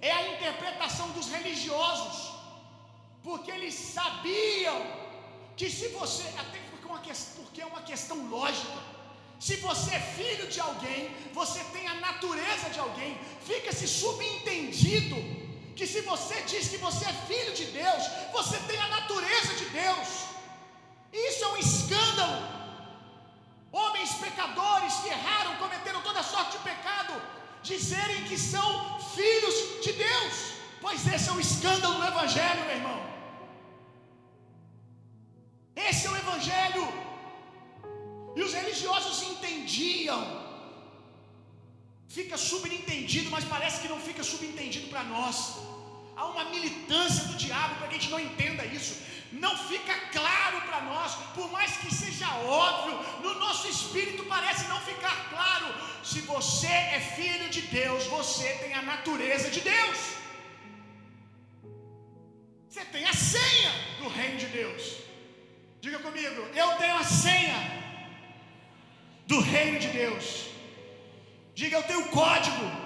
É 0.00 0.10
a 0.10 0.28
interpretação 0.34 1.08
dos 1.10 1.28
religiosos, 1.28 2.32
porque 3.22 3.50
eles 3.50 3.74
sabiam 3.74 4.84
que 5.56 5.70
se 5.70 5.88
você, 5.88 6.24
até 6.38 6.58
porque, 6.70 6.86
uma, 6.86 7.00
porque 7.36 7.60
é 7.60 7.66
uma 7.66 7.82
questão 7.82 8.28
lógica, 8.28 8.80
se 9.38 9.56
você 9.56 9.94
é 9.94 10.00
filho 10.00 10.48
de 10.48 10.60
alguém, 10.60 11.14
você 11.32 11.60
tem 11.72 11.86
a 11.86 11.94
natureza 11.94 12.70
de 12.70 12.80
alguém, 12.80 13.16
fica-se 13.44 13.86
subentendido 13.86 15.16
que 15.76 15.86
se 15.86 16.00
você 16.02 16.42
diz 16.42 16.68
que 16.68 16.76
você 16.76 17.04
é 17.04 17.12
filho 17.12 17.52
de 17.52 17.64
Deus, 17.66 18.02
você 18.32 18.58
tem 18.68 18.78
a 18.78 18.88
natureza 18.88 19.54
de 19.54 19.64
Deus. 19.66 20.08
Isso 21.12 21.44
é 21.44 21.48
um 21.48 21.56
escândalo. 21.56 22.61
Homens 23.80 24.10
pecadores 24.24 24.94
que 25.02 25.08
erraram, 25.16 25.56
cometeram 25.56 26.02
toda 26.08 26.22
sorte 26.22 26.52
de 26.56 26.64
pecado, 26.70 27.14
dizerem 27.62 28.24
que 28.28 28.36
são 28.36 28.68
filhos 29.16 29.56
de 29.84 29.92
Deus, 30.06 30.34
pois 30.80 31.06
esse 31.14 31.28
é 31.30 31.32
o 31.32 31.40
escândalo 31.40 31.94
do 32.00 32.04
Evangelho, 32.12 32.66
meu 32.66 32.76
irmão. 32.80 33.00
Esse 35.88 36.06
é 36.06 36.10
o 36.10 36.16
Evangelho. 36.24 36.84
E 38.36 38.42
os 38.46 38.52
religiosos 38.60 39.16
entendiam. 39.30 40.20
Fica 42.16 42.36
subentendido, 42.50 43.30
mas 43.34 43.44
parece 43.54 43.80
que 43.82 43.92
não 43.92 44.00
fica 44.08 44.22
subentendido 44.32 44.88
para 44.88 45.04
nós. 45.14 45.36
Há 46.16 46.26
uma 46.26 46.44
militância 46.54 47.24
do 47.28 47.36
diabo 47.44 47.76
para 47.76 47.88
que 47.88 47.94
a 47.94 47.98
gente 47.98 48.10
não 48.14 48.20
entenda 48.20 48.66
isso. 48.66 48.94
Não 49.32 49.56
fica 49.56 49.94
claro 50.12 50.60
para 50.62 50.80
nós, 50.82 51.14
por 51.34 51.50
mais 51.50 51.76
que 51.78 51.94
seja 51.94 52.28
óbvio, 52.44 52.98
no 53.22 53.34
nosso 53.40 53.66
espírito 53.66 54.24
parece 54.24 54.68
não 54.68 54.80
ficar 54.80 55.30
claro. 55.30 55.74
Se 56.04 56.20
você 56.20 56.66
é 56.66 57.00
filho 57.00 57.48
de 57.48 57.62
Deus, 57.62 58.04
você 58.06 58.52
tem 58.54 58.74
a 58.74 58.82
natureza 58.82 59.50
de 59.50 59.60
Deus. 59.60 59.98
Você 62.68 62.84
tem 62.84 63.04
a 63.06 63.14
senha 63.14 63.72
do 64.00 64.08
reino 64.08 64.38
de 64.38 64.46
Deus. 64.46 64.98
Diga 65.80 65.98
comigo, 65.98 66.40
eu 66.54 66.76
tenho 66.76 66.96
a 66.96 67.04
senha 67.04 67.82
do 69.26 69.40
reino 69.40 69.78
de 69.78 69.88
Deus. 69.88 70.46
Diga, 71.54 71.78
eu 71.78 71.82
tenho 71.82 72.00
o 72.00 72.08
código. 72.08 72.81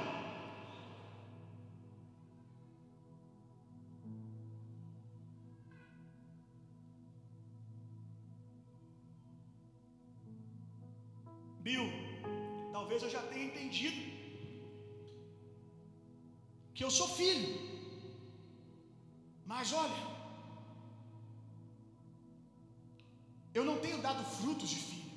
Talvez 12.97 13.03
eu 13.03 13.11
já 13.11 13.23
tenha 13.31 13.47
entendido 13.51 14.01
que 16.75 16.85
eu 16.87 16.91
sou 16.99 17.09
filho. 17.21 17.49
Mas 19.53 19.73
olha, 19.73 20.01
eu 23.59 23.65
não 23.69 23.79
tenho 23.85 23.99
dado 24.07 24.23
frutos 24.39 24.69
de 24.75 24.81
filho. 24.89 25.13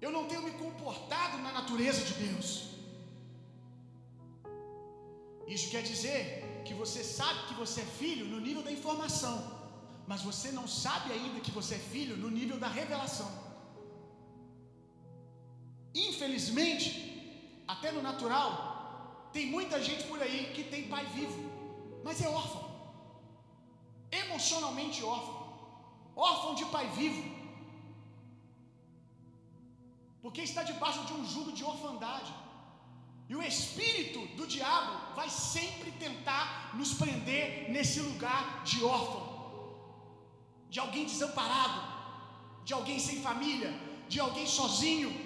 Eu 0.00 0.12
não 0.16 0.24
tenho 0.30 0.42
me 0.42 0.52
comportado 0.64 1.38
na 1.38 1.52
natureza 1.58 2.02
de 2.08 2.14
Deus. 2.26 2.48
Isso 5.54 5.70
quer 5.70 5.82
dizer 5.82 6.62
que 6.66 6.74
você 6.82 7.02
sabe 7.18 7.46
que 7.48 7.54
você 7.62 7.80
é 7.80 7.92
filho 8.02 8.26
no 8.26 8.40
nível 8.46 8.62
da 8.62 8.72
informação, 8.78 9.36
mas 10.06 10.22
você 10.22 10.50
não 10.52 10.68
sabe 10.84 11.12
ainda 11.12 11.40
que 11.40 11.56
você 11.58 11.74
é 11.76 11.84
filho 11.94 12.16
no 12.16 12.30
nível 12.38 12.58
da 12.64 12.68
revelação. 12.68 13.45
Infelizmente, 15.96 16.88
até 17.66 17.90
no 17.90 18.02
natural, 18.02 19.30
tem 19.32 19.46
muita 19.46 19.82
gente 19.82 20.04
por 20.04 20.20
aí 20.22 20.52
que 20.54 20.64
tem 20.64 20.88
pai 20.88 21.04
vivo, 21.06 21.40
mas 22.04 22.20
é 22.20 22.28
órfão, 22.28 22.64
emocionalmente 24.10 25.02
órfão, 25.02 25.38
órfão 26.14 26.54
de 26.54 26.66
pai 26.66 26.86
vivo, 26.88 27.22
porque 30.20 30.42
está 30.42 30.62
debaixo 30.62 31.04
de 31.06 31.12
um 31.14 31.24
jugo 31.24 31.52
de 31.52 31.64
orfandade. 31.64 32.32
E 33.28 33.34
o 33.34 33.42
espírito 33.42 34.20
do 34.36 34.46
diabo 34.46 35.14
vai 35.16 35.28
sempre 35.28 35.90
tentar 35.92 36.76
nos 36.78 36.94
prender 36.94 37.70
nesse 37.70 38.00
lugar 38.00 38.62
de 38.64 38.84
órfão, 38.84 39.22
de 40.68 40.78
alguém 40.78 41.04
desamparado, 41.06 41.80
de 42.64 42.72
alguém 42.72 42.98
sem 42.98 43.20
família, 43.22 43.72
de 44.08 44.20
alguém 44.20 44.46
sozinho. 44.46 45.25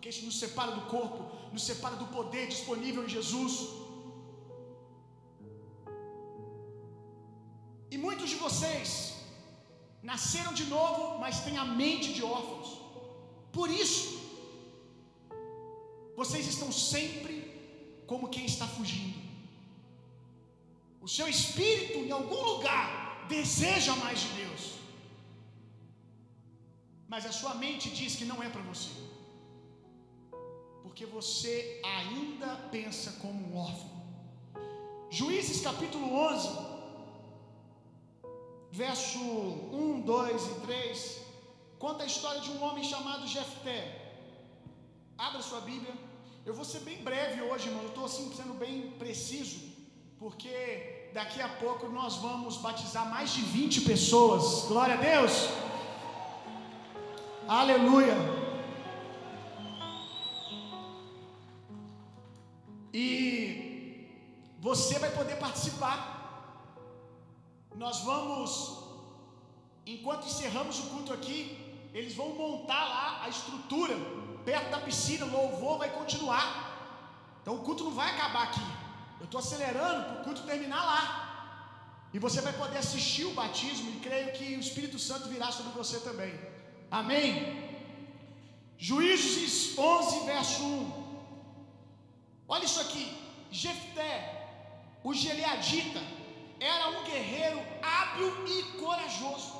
Porque 0.00 0.12
isso 0.12 0.24
nos 0.26 0.38
separa 0.42 0.72
do 0.76 0.84
corpo, 0.92 1.22
nos 1.54 1.64
separa 1.70 1.96
do 2.02 2.06
poder 2.06 2.44
disponível 2.52 3.02
em 3.04 3.10
Jesus. 3.16 3.54
E 7.94 7.98
muitos 8.04 8.30
de 8.30 8.36
vocês 8.44 8.92
nasceram 10.10 10.54
de 10.60 10.64
novo, 10.76 11.02
mas 11.24 11.42
têm 11.46 11.58
a 11.64 11.66
mente 11.82 12.14
de 12.14 12.22
órfãos. 12.22 12.70
Por 13.58 13.68
isso, 13.82 14.06
vocês 16.20 16.46
estão 16.54 16.72
sempre 16.72 17.34
como 18.06 18.32
quem 18.36 18.46
está 18.46 18.66
fugindo. 18.78 19.20
O 21.06 21.08
seu 21.18 21.28
espírito, 21.36 21.98
em 21.98 22.10
algum 22.20 22.42
lugar, 22.52 22.90
deseja 23.36 23.94
mais 24.04 24.18
de 24.24 24.30
Deus, 24.42 24.62
mas 27.06 27.26
a 27.30 27.38
sua 27.42 27.54
mente 27.66 27.90
diz 28.00 28.16
que 28.16 28.30
não 28.32 28.42
é 28.42 28.48
para 28.48 28.66
você, 28.72 28.92
porque 30.90 31.06
você 31.06 31.80
ainda 31.84 32.48
pensa 32.72 33.12
como 33.22 33.38
um 33.46 33.56
órfão. 33.56 33.90
Juízes 35.08 35.60
capítulo 35.60 36.12
11, 36.12 36.48
verso 38.72 39.20
1, 39.20 40.00
2 40.00 40.46
e 40.46 40.54
3, 40.66 41.20
conta 41.78 42.02
a 42.02 42.06
história 42.06 42.40
de 42.40 42.50
um 42.50 42.60
homem 42.64 42.82
chamado 42.82 43.24
Jefté. 43.28 44.14
Abra 45.16 45.40
sua 45.40 45.60
Bíblia. 45.60 45.94
Eu 46.44 46.54
vou 46.54 46.64
ser 46.64 46.80
bem 46.80 46.98
breve 47.04 47.40
hoje, 47.40 47.68
irmão. 47.68 47.84
Eu 47.84 47.90
estou 47.90 48.06
assim 48.06 48.28
sendo 48.34 48.54
bem 48.54 48.90
preciso, 48.98 49.60
porque 50.18 51.08
daqui 51.14 51.40
a 51.40 51.50
pouco 51.64 51.88
nós 51.88 52.16
vamos 52.16 52.56
batizar 52.56 53.08
mais 53.08 53.30
de 53.30 53.42
20 53.42 53.82
pessoas. 53.82 54.64
Glória 54.66 54.96
a 54.96 54.98
Deus. 54.98 55.50
Aleluia. 57.46 58.49
E 62.92 64.06
você 64.58 64.98
vai 64.98 65.10
poder 65.10 65.36
participar. 65.36 65.98
Nós 67.74 68.00
vamos, 68.00 68.50
enquanto 69.86 70.26
encerramos 70.26 70.78
o 70.80 70.86
culto 70.90 71.12
aqui, 71.12 71.38
eles 71.94 72.14
vão 72.14 72.30
montar 72.30 72.84
lá 72.84 73.24
a 73.24 73.28
estrutura 73.28 73.96
perto 74.44 74.70
da 74.70 74.80
piscina, 74.80 75.26
o 75.26 75.32
louvor 75.32 75.78
vai 75.78 75.90
continuar. 75.90 76.46
Então 77.40 77.54
o 77.56 77.60
culto 77.60 77.84
não 77.84 77.92
vai 77.92 78.10
acabar 78.14 78.44
aqui. 78.44 78.60
Eu 79.18 79.24
estou 79.24 79.38
acelerando 79.38 80.04
para 80.04 80.20
o 80.20 80.24
culto 80.24 80.42
terminar 80.42 80.84
lá. 80.84 81.30
E 82.12 82.18
você 82.18 82.40
vai 82.40 82.52
poder 82.52 82.78
assistir 82.78 83.24
o 83.24 83.34
batismo 83.34 83.90
e 83.90 84.00
creio 84.00 84.32
que 84.32 84.56
o 84.56 84.60
Espírito 84.60 84.98
Santo 84.98 85.28
virá 85.28 85.52
sobre 85.52 85.72
você 85.72 86.00
também. 86.00 86.34
Amém? 86.90 87.70
Juízes 88.76 89.78
11, 89.78 90.26
verso 90.26 90.62
1. 90.62 90.99
Olha 92.54 92.66
isso 92.68 92.80
aqui. 92.84 93.04
Jefté, 93.62 94.14
o 95.08 95.12
Gileadita, 95.20 96.02
era 96.72 96.86
um 96.94 97.02
guerreiro 97.08 97.60
hábil 97.90 98.30
e 98.54 98.56
corajoso. 98.82 99.54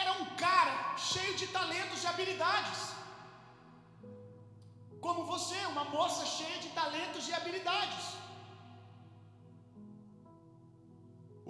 Era 0.00 0.12
um 0.20 0.26
cara 0.44 0.74
cheio 1.10 1.34
de 1.40 1.46
talentos 1.58 2.02
e 2.04 2.08
habilidades. 2.12 2.80
Como 5.06 5.22
você, 5.32 5.58
uma 5.74 5.84
moça 5.96 6.24
cheia 6.36 6.58
de 6.64 6.70
talentos 6.80 7.26
e 7.28 7.34
habilidades. 7.40 8.04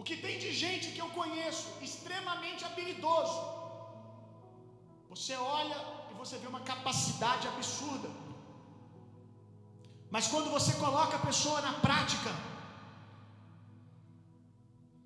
O 0.00 0.04
que 0.08 0.16
tem 0.24 0.36
de 0.44 0.52
gente 0.64 0.92
que 0.94 1.02
eu 1.04 1.10
conheço 1.20 1.66
extremamente 1.88 2.64
habilidoso. 2.68 3.40
Você 5.12 5.34
olha 5.60 5.78
e 6.10 6.14
você 6.22 6.36
vê 6.42 6.48
uma 6.54 6.64
capacidade 6.72 7.46
absurda. 7.52 8.10
Mas 10.14 10.26
quando 10.28 10.50
você 10.50 10.72
coloca 10.74 11.16
a 11.16 11.26
pessoa 11.26 11.62
na 11.62 11.72
prática, 11.84 12.30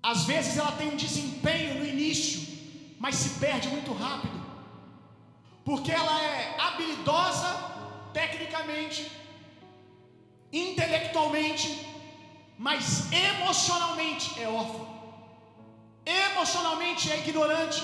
às 0.03 0.25
vezes 0.25 0.57
ela 0.57 0.73
tem 0.73 0.89
um 0.89 0.97
desempenho 0.97 1.79
no 1.79 1.85
início, 1.85 2.41
mas 2.99 3.15
se 3.15 3.39
perde 3.39 3.69
muito 3.69 3.93
rápido. 3.93 4.37
Porque 5.63 5.93
ela 5.93 6.21
é 6.21 6.59
habilidosa 6.59 7.49
tecnicamente, 8.11 9.09
intelectualmente, 10.51 11.67
mas 12.57 13.09
emocionalmente 13.11 14.37
é 14.41 14.47
órfã. 14.49 14.85
Emocionalmente 16.05 17.09
é 17.09 17.19
ignorante. 17.19 17.81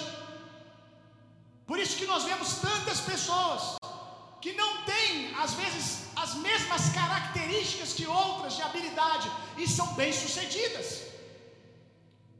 Por 1.65 1.79
isso 1.79 1.97
que 1.97 2.05
nós 2.05 2.25
vemos 2.25 2.55
tantas 2.55 2.99
pessoas 2.99 3.75
que 4.41 4.51
não 4.53 4.83
têm, 4.83 5.33
às 5.35 5.53
vezes, 5.53 6.02
as 6.23 6.33
mesmas 6.35 6.83
características 6.99 7.93
que 7.97 8.05
outras 8.07 8.55
de 8.55 8.61
habilidade 8.67 9.29
e 9.57 9.67
são 9.67 9.87
bem-sucedidas, 9.99 10.87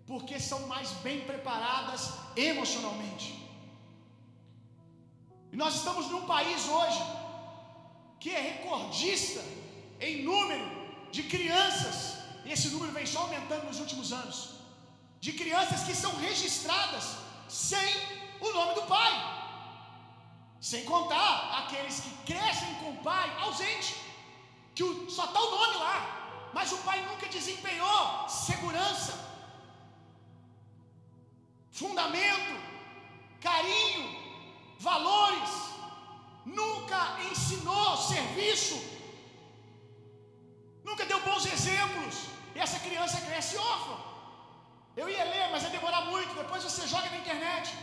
porque 0.08 0.40
são 0.40 0.60
mais 0.74 0.90
bem 1.06 1.20
preparadas 1.32 2.02
emocionalmente. 2.36 3.28
E 5.52 5.58
nós 5.64 5.76
estamos 5.76 6.08
num 6.14 6.26
país 6.36 6.62
hoje 6.78 7.04
que 8.22 8.30
é 8.30 8.42
recordista 8.54 9.42
em 10.00 10.24
número 10.24 10.68
de 11.12 11.24
crianças, 11.24 11.98
e 12.46 12.52
esse 12.54 12.70
número 12.70 12.94
vem 12.94 13.06
só 13.06 13.20
aumentando 13.24 13.66
nos 13.66 13.80
últimos 13.80 14.14
anos, 14.14 14.38
de 15.20 15.34
crianças 15.34 15.84
que 15.84 15.96
são 16.04 16.14
registradas 16.28 17.06
sem 17.50 17.90
o 18.40 18.50
nome 18.54 18.76
do 18.76 18.84
pai. 18.84 19.43
Sem 20.70 20.86
contar 20.86 21.32
aqueles 21.60 21.96
que 22.04 22.12
crescem 22.28 22.74
com 22.76 22.92
o 22.92 23.04
pai 23.08 23.28
ausente, 23.46 23.96
que 24.74 24.84
só 25.16 25.26
está 25.26 25.42
o 25.42 25.52
nome 25.56 25.76
lá, 25.86 25.98
mas 26.54 26.72
o 26.72 26.78
pai 26.88 27.02
nunca 27.08 27.28
desempenhou 27.28 28.30
segurança, 28.30 29.14
fundamento, 31.70 32.54
carinho, 33.42 34.06
valores, 34.80 35.54
nunca 36.46 37.02
ensinou 37.30 37.98
serviço, 37.98 38.78
nunca 40.86 41.06
deu 41.06 41.20
bons 41.30 41.46
exemplos, 41.46 42.16
e 42.56 42.60
essa 42.60 42.80
criança 42.80 43.20
cresce 43.28 43.58
órfã. 43.58 43.98
Eu 44.96 45.10
ia 45.10 45.26
ler, 45.26 45.52
mas 45.52 45.64
ia 45.64 45.78
demorar 45.78 46.04
muito. 46.06 46.34
Depois 46.36 46.64
você 46.64 46.88
joga 46.88 47.10
na 47.10 47.18
internet 47.18 47.76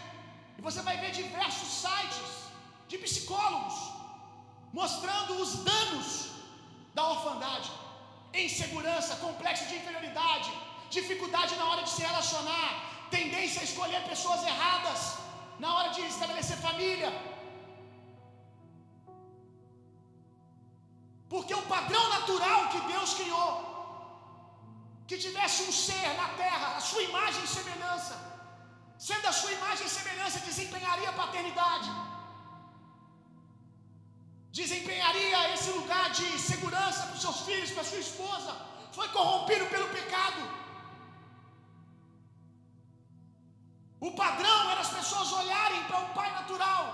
e 0.56 0.62
você 0.62 0.80
vai 0.80 0.96
ver 0.96 1.10
diversos 1.10 1.68
sites 1.82 2.49
de 2.90 2.98
psicólogos 3.04 3.76
mostrando 4.80 5.32
os 5.42 5.50
danos 5.68 6.08
da 6.96 7.04
orfandade: 7.14 7.70
insegurança, 8.44 9.20
complexo 9.26 9.66
de 9.70 9.76
inferioridade, 9.80 10.50
dificuldade 10.98 11.54
na 11.60 11.66
hora 11.70 11.82
de 11.86 11.92
se 11.96 12.02
relacionar, 12.10 12.70
tendência 13.16 13.60
a 13.62 13.68
escolher 13.70 14.02
pessoas 14.12 14.42
erradas 14.52 15.00
na 15.62 15.70
hora 15.76 15.90
de 15.96 16.02
estabelecer 16.12 16.58
família. 16.68 17.10
Porque 21.32 21.54
o 21.62 21.66
padrão 21.74 22.04
natural 22.16 22.60
que 22.72 22.80
Deus 22.92 23.10
criou, 23.18 23.52
que 25.08 25.16
tivesse 25.26 25.58
um 25.68 25.72
ser 25.86 26.08
na 26.20 26.28
terra, 26.42 26.68
a 26.78 26.82
sua 26.88 27.02
imagem 27.10 27.42
e 27.44 27.52
semelhança, 27.58 28.16
sendo 29.08 29.26
a 29.32 29.34
sua 29.40 29.52
imagem 29.58 29.86
e 29.86 29.96
semelhança, 29.98 30.46
desempenharia 30.48 31.08
a 31.10 31.18
paternidade, 31.20 31.90
desempenharia 34.52 35.52
esse 35.54 35.70
lugar 35.70 36.10
de 36.10 36.26
segurança 36.38 37.02
para 37.06 37.16
os 37.16 37.22
seus 37.26 37.40
filhos, 37.48 37.70
para 37.70 37.84
sua 37.84 37.98
esposa, 37.98 38.56
foi 38.92 39.08
corrompido 39.08 39.66
pelo 39.66 39.88
pecado. 39.88 40.40
O 44.00 44.12
padrão 44.12 44.70
era 44.70 44.80
as 44.80 44.92
pessoas 44.98 45.32
olharem 45.32 45.82
para 45.84 46.00
o 46.00 46.10
pai 46.18 46.30
natural 46.32 46.84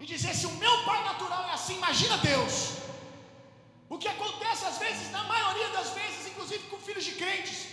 e 0.00 0.04
dizer: 0.04 0.34
se 0.34 0.46
o 0.46 0.54
meu 0.64 0.84
pai 0.84 1.02
natural 1.04 1.44
é 1.44 1.52
assim, 1.52 1.76
imagina 1.76 2.18
Deus. 2.18 2.54
O 3.88 3.98
que 3.98 4.08
acontece 4.08 4.64
às 4.64 4.78
vezes, 4.78 5.10
na 5.16 5.22
maioria 5.24 5.68
das 5.70 5.90
vezes, 5.90 6.26
inclusive 6.30 6.68
com 6.70 6.78
filhos 6.78 7.04
de 7.04 7.12
crentes, 7.12 7.68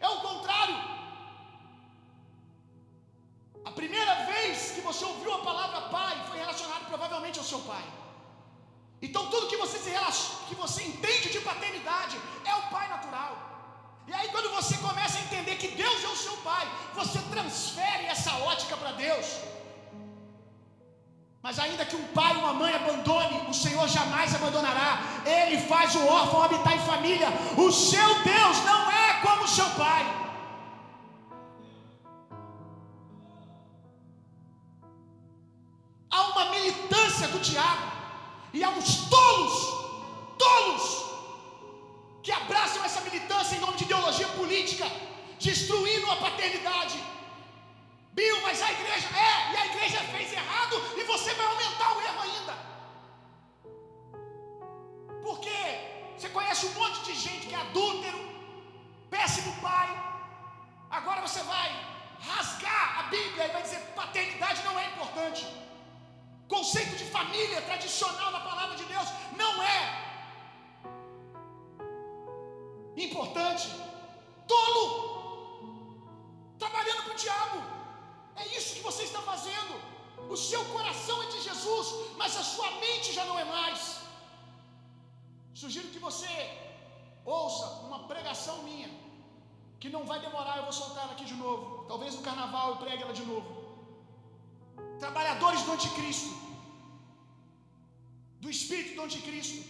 é 0.00 0.08
o 0.08 0.20
contrário. 0.20 0.97
Mas 21.48 21.58
ainda 21.58 21.82
que 21.86 21.96
um 21.96 22.06
pai 22.08 22.34
e 22.34 22.40
uma 22.40 22.52
mãe 22.52 22.74
abandone, 22.74 23.36
o 23.48 23.54
Senhor 23.54 23.88
jamais 23.88 24.34
abandonará. 24.34 24.88
Ele 25.24 25.56
faz 25.70 25.94
o 25.94 26.06
órfão 26.06 26.42
habitar 26.42 26.74
em 26.76 26.80
família. 26.80 27.28
O 27.56 27.72
seu 27.72 28.08
Deus 28.22 28.56
não 28.66 28.82
é 28.90 29.14
como 29.22 29.44
o 29.44 29.48
seu 29.48 29.64
pai. 29.70 30.02
Há 36.10 36.22
uma 36.32 36.44
militância 36.50 37.28
do 37.28 37.38
diabo 37.38 37.92
e 38.52 38.62
há 38.62 38.68
uns 38.68 39.08
tolos, 39.08 39.56
tolos, 40.36 40.86
que 42.22 42.30
abraçam 42.30 42.84
essa 42.84 43.00
militância 43.00 43.56
em 43.56 43.60
nome 43.60 43.78
de 43.78 43.84
ideologia 43.84 44.28
política, 44.40 44.86
destruindo 45.40 46.10
a 46.10 46.16
paternidade. 46.16 46.98
Bill, 48.18 48.38
mas 48.42 48.60
a 48.68 48.70
igreja 48.72 49.08
é, 49.30 49.52
e 49.52 49.56
a 49.62 49.66
igreja 49.66 49.98
fez 50.14 50.32
errado, 50.32 50.76
e 50.98 51.04
você 51.04 51.32
vai 51.34 51.46
aumentar 51.46 51.90
o 51.96 52.00
erro 52.08 52.20
ainda. 52.26 52.54
Porque 55.26 55.58
você 56.16 56.28
conhece 56.30 56.66
um 56.66 56.74
monte 56.80 56.98
de 57.08 57.14
gente 57.14 57.46
que 57.46 57.54
é 57.54 57.60
adúltero, 57.60 58.20
péssimo 59.08 59.52
pai. 59.60 59.88
Agora 60.90 61.20
você 61.26 61.42
vai 61.52 61.68
rasgar 62.30 62.86
a 63.00 63.02
Bíblia 63.14 63.46
e 63.46 63.52
vai 63.56 63.62
dizer 63.62 63.80
paternidade 64.00 64.64
não 64.64 64.76
é 64.80 64.86
importante. 64.86 65.46
Conceito 66.48 66.96
de 66.96 67.04
família 67.04 67.62
tradicional 67.62 68.32
na 68.32 68.40
palavra 68.40 68.74
de 68.80 68.84
Deus 68.94 69.08
não 69.36 69.62
é 69.62 69.78
importante. 72.96 73.68
Tolo! 74.48 74.97
Você 78.88 79.04
está 79.08 79.22
fazendo. 79.32 79.74
O 80.34 80.36
seu 80.50 80.62
coração 80.76 81.16
é 81.24 81.28
de 81.34 81.40
Jesus, 81.48 81.86
mas 82.20 82.32
a 82.42 82.44
sua 82.54 82.70
mente 82.84 83.10
já 83.18 83.24
não 83.30 83.38
é 83.42 83.46
mais. 83.56 83.80
Sugiro 85.62 85.92
que 85.94 86.04
você 86.08 86.32
ouça 87.38 87.66
uma 87.86 88.00
pregação 88.10 88.56
minha, 88.68 88.90
que 89.80 89.88
não 89.94 90.02
vai 90.10 90.18
demorar, 90.26 90.56
eu 90.56 90.66
vou 90.68 90.76
soltar 90.80 91.04
ela 91.04 91.14
aqui 91.16 91.26
de 91.32 91.38
novo. 91.44 91.64
Talvez 91.90 92.14
no 92.16 92.26
carnaval 92.28 92.66
eu 92.72 92.78
pregue 92.84 93.02
ela 93.06 93.16
de 93.20 93.26
novo. 93.30 93.48
Trabalhadores 95.04 95.62
do 95.66 95.72
anticristo, 95.76 96.30
do 98.42 98.50
espírito 98.56 98.94
do 98.96 99.04
anticristo. 99.08 99.60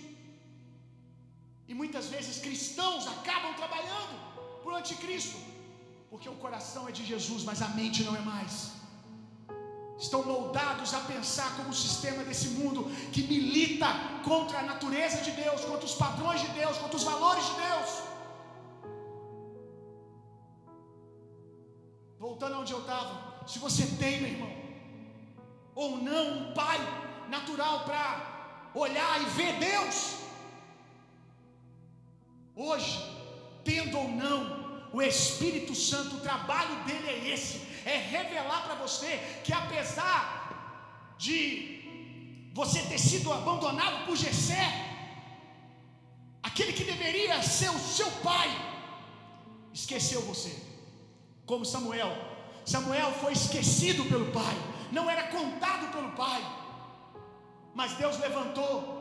E 1.71 1.75
muitas 1.81 2.07
vezes 2.15 2.43
cristãos 2.47 3.07
acabam 3.15 3.53
trabalhando 3.63 4.15
para 4.63 4.73
o 4.73 4.79
anticristo, 4.83 5.39
porque 6.11 6.29
o 6.35 6.41
coração 6.45 6.85
é 6.91 6.93
de 6.99 7.05
Jesus, 7.13 7.43
mas 7.51 7.61
a 7.67 7.71
mente 7.81 8.03
não 8.09 8.17
é 8.21 8.25
mais. 8.33 8.78
Estão 9.99 10.23
moldados 10.23 10.95
a 10.95 11.01
pensar 11.01 11.57
como 11.57 11.71
o 11.71 11.75
sistema 11.75 12.23
desse 12.23 12.49
mundo 12.51 12.85
que 13.13 13.23
milita 13.23 13.87
contra 14.23 14.61
a 14.61 14.63
natureza 14.63 15.23
de 15.23 15.33
Deus, 15.33 15.65
contra 15.65 15.85
os 15.85 15.95
padrões 15.95 16.41
de 16.41 16.49
Deus, 16.49 16.79
contra 16.79 16.97
os 16.97 17.03
valores 17.03 17.45
de 17.47 17.55
Deus. 17.55 17.89
Voltando 22.19 22.55
aonde 22.55 22.73
eu 22.73 22.81
estava, 22.81 23.45
se 23.47 23.59
você 23.59 23.87
tem, 24.03 24.21
meu 24.21 24.31
irmão, 24.31 24.53
ou 25.75 25.97
não, 25.99 26.25
um 26.39 26.55
pai 26.55 26.79
natural 27.29 27.85
para 27.85 28.71
olhar 28.75 29.21
e 29.23 29.25
ver 29.27 29.59
Deus, 29.59 30.17
hoje, 32.55 32.99
tendo 33.65 33.99
ou 33.99 34.09
não, 34.09 34.41
o 34.93 35.03
Espírito 35.03 35.75
Santo, 35.75 36.17
o 36.17 36.21
trabalho 36.21 36.85
dele 36.85 37.09
é 37.09 37.29
esse: 37.35 37.68
é 37.85 37.97
revelar 37.97 38.65
para 38.65 38.75
você 38.75 39.19
que 39.45 39.53
apesar 39.53 41.15
de 41.19 42.51
você 42.55 42.83
ter 42.83 42.99
sido 42.99 43.33
abandonado 43.33 44.07
por 44.07 44.17
Jessé, 44.17 44.67
aquele 46.43 46.73
que 46.73 46.85
deveria 46.85 47.43
ser 47.43 47.71
o 47.71 47.79
seu 47.79 48.11
pai, 48.23 48.49
esqueceu 49.73 50.23
você. 50.23 50.57
Como 51.47 51.65
Samuel. 51.65 52.13
Samuel 52.65 53.13
foi 53.13 53.33
esquecido 53.33 54.05
pelo 54.05 54.31
pai, 54.33 54.57
não 54.93 55.09
era 55.09 55.29
contado 55.29 55.93
pelo 55.93 56.13
pai. 56.13 56.43
Mas 57.75 57.93
Deus 57.95 58.19
levantou 58.19 58.99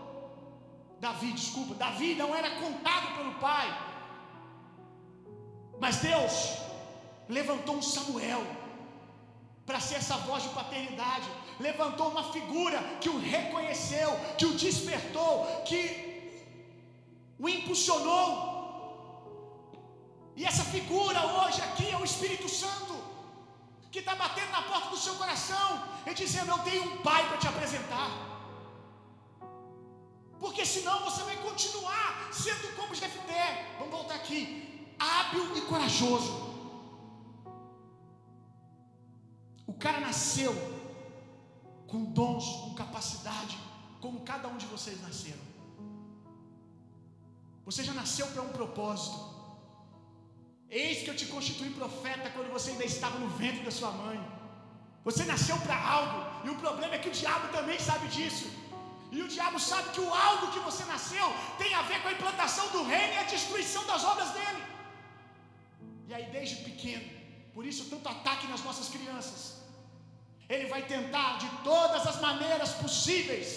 Davi, 0.99 1.31
desculpa, 1.31 1.75
Davi 1.75 2.15
não 2.15 2.35
era 2.35 2.49
contado 2.61 3.15
pelo 3.17 3.33
pai. 3.35 3.67
Mas 5.79 5.97
Deus 5.97 6.57
levantou 7.29 7.75
um 7.75 7.81
Samuel 7.81 8.41
para 9.67 9.79
ser 9.87 9.95
essa 9.95 10.17
voz 10.27 10.41
de 10.43 10.49
paternidade. 10.57 11.27
Levantou 11.59 12.07
uma 12.13 12.25
figura 12.35 12.79
que 13.01 13.09
o 13.09 13.19
reconheceu, 13.19 14.09
que 14.37 14.45
o 14.45 14.53
despertou, 14.65 15.33
que 15.69 15.81
o 17.37 17.49
impulsionou. 17.55 18.29
E 20.39 20.45
essa 20.45 20.63
figura 20.75 21.19
hoje 21.37 21.61
aqui 21.67 21.87
é 21.91 21.97
o 21.97 22.05
Espírito 22.11 22.47
Santo, 22.47 22.95
que 23.91 23.99
está 23.99 24.15
batendo 24.15 24.51
na 24.51 24.61
porta 24.61 24.89
do 24.89 25.03
seu 25.05 25.15
coração 25.15 25.69
e 26.05 26.13
dizendo: 26.13 26.51
Eu 26.51 26.59
tenho 26.59 26.83
um 26.89 26.97
pai 27.09 27.27
para 27.27 27.37
te 27.37 27.47
apresentar. 27.53 28.09
Porque 30.39 30.63
senão 30.65 30.97
você 31.07 31.23
vai 31.23 31.37
continuar 31.37 32.29
sendo 32.31 32.75
como 32.77 32.95
Jefté. 32.95 33.75
Vamos 33.79 33.93
voltar 33.97 34.15
aqui. 34.15 34.39
Hábil 34.99 35.57
e 35.57 35.61
corajoso. 35.61 36.56
O 39.67 39.73
cara 39.73 39.99
nasceu 39.99 40.53
com 41.87 42.05
dons, 42.17 42.45
com 42.61 42.73
capacidade, 42.83 43.57
como 44.01 44.21
cada 44.21 44.47
um 44.47 44.57
de 44.57 44.67
vocês 44.67 45.01
nasceram. 45.01 45.45
Você 47.65 47.83
já 47.83 47.93
nasceu 47.93 48.27
para 48.27 48.41
um 48.41 48.53
propósito. 48.59 49.17
Eis 50.69 51.03
que 51.03 51.09
eu 51.09 51.15
te 51.15 51.25
constituí 51.25 51.69
profeta 51.81 52.29
quando 52.29 52.49
você 52.51 52.71
ainda 52.71 52.85
estava 52.85 53.19
no 53.19 53.29
ventre 53.41 53.63
da 53.63 53.71
sua 53.71 53.91
mãe. 53.91 54.19
Você 55.03 55.23
nasceu 55.25 55.57
para 55.65 55.77
algo, 55.97 56.19
e 56.45 56.49
o 56.49 56.55
problema 56.55 56.95
é 56.95 56.99
que 56.99 57.09
o 57.09 57.17
diabo 57.19 57.47
também 57.57 57.79
sabe 57.79 58.07
disso. 58.07 58.47
E 59.11 59.21
o 59.21 59.27
diabo 59.27 59.57
sabe 59.59 59.89
que 59.95 60.01
o 60.01 60.13
algo 60.13 60.51
que 60.53 60.59
você 60.59 60.83
nasceu 60.85 61.27
tem 61.57 61.73
a 61.73 61.81
ver 61.83 62.01
com 62.01 62.09
a 62.09 62.13
implantação 62.13 62.67
do 62.69 62.83
reino 62.83 63.13
e 63.13 63.17
a 63.17 63.23
destruição 63.23 63.85
das 63.85 64.03
obras 64.03 64.31
dele. 64.31 64.63
E 66.07 66.13
aí, 66.13 66.25
desde 66.31 66.57
pequeno, 66.57 67.16
por 67.57 67.65
isso 67.65 67.85
tanto 67.91 68.07
ataque 68.07 68.45
nas 68.49 68.63
nossas 68.63 68.87
crianças. 68.95 69.39
Ele 70.47 70.67
vai 70.73 70.81
tentar 70.85 71.29
de 71.43 71.47
todas 71.63 72.05
as 72.05 72.17
maneiras 72.25 72.71
possíveis 72.81 73.47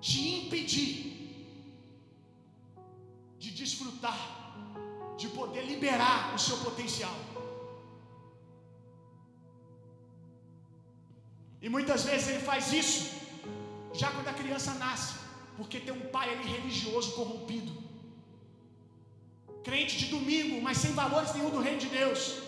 te 0.00 0.22
impedir 0.38 0.96
de 3.38 3.50
desfrutar, 3.60 4.18
de 5.16 5.28
poder 5.28 5.66
liberar 5.66 6.34
o 6.34 6.38
seu 6.46 6.58
potencial. 6.64 7.14
E 11.62 11.68
muitas 11.68 12.02
vezes 12.06 12.26
ele 12.30 12.44
faz 12.50 12.72
isso 12.72 13.04
já 13.94 14.10
quando 14.10 14.32
a 14.34 14.38
criança 14.40 14.74
nasce, 14.74 15.14
porque 15.56 15.78
tem 15.78 15.94
um 15.94 16.08
pai 16.16 16.28
ali 16.34 16.48
religioso 16.56 17.12
corrompido, 17.12 17.72
crente 19.62 19.96
de 19.96 20.06
domingo, 20.16 20.60
mas 20.60 20.78
sem 20.78 20.92
valores 21.00 21.32
nenhum 21.34 21.50
do 21.50 21.60
reino 21.60 21.78
de 21.86 21.90
Deus. 22.00 22.47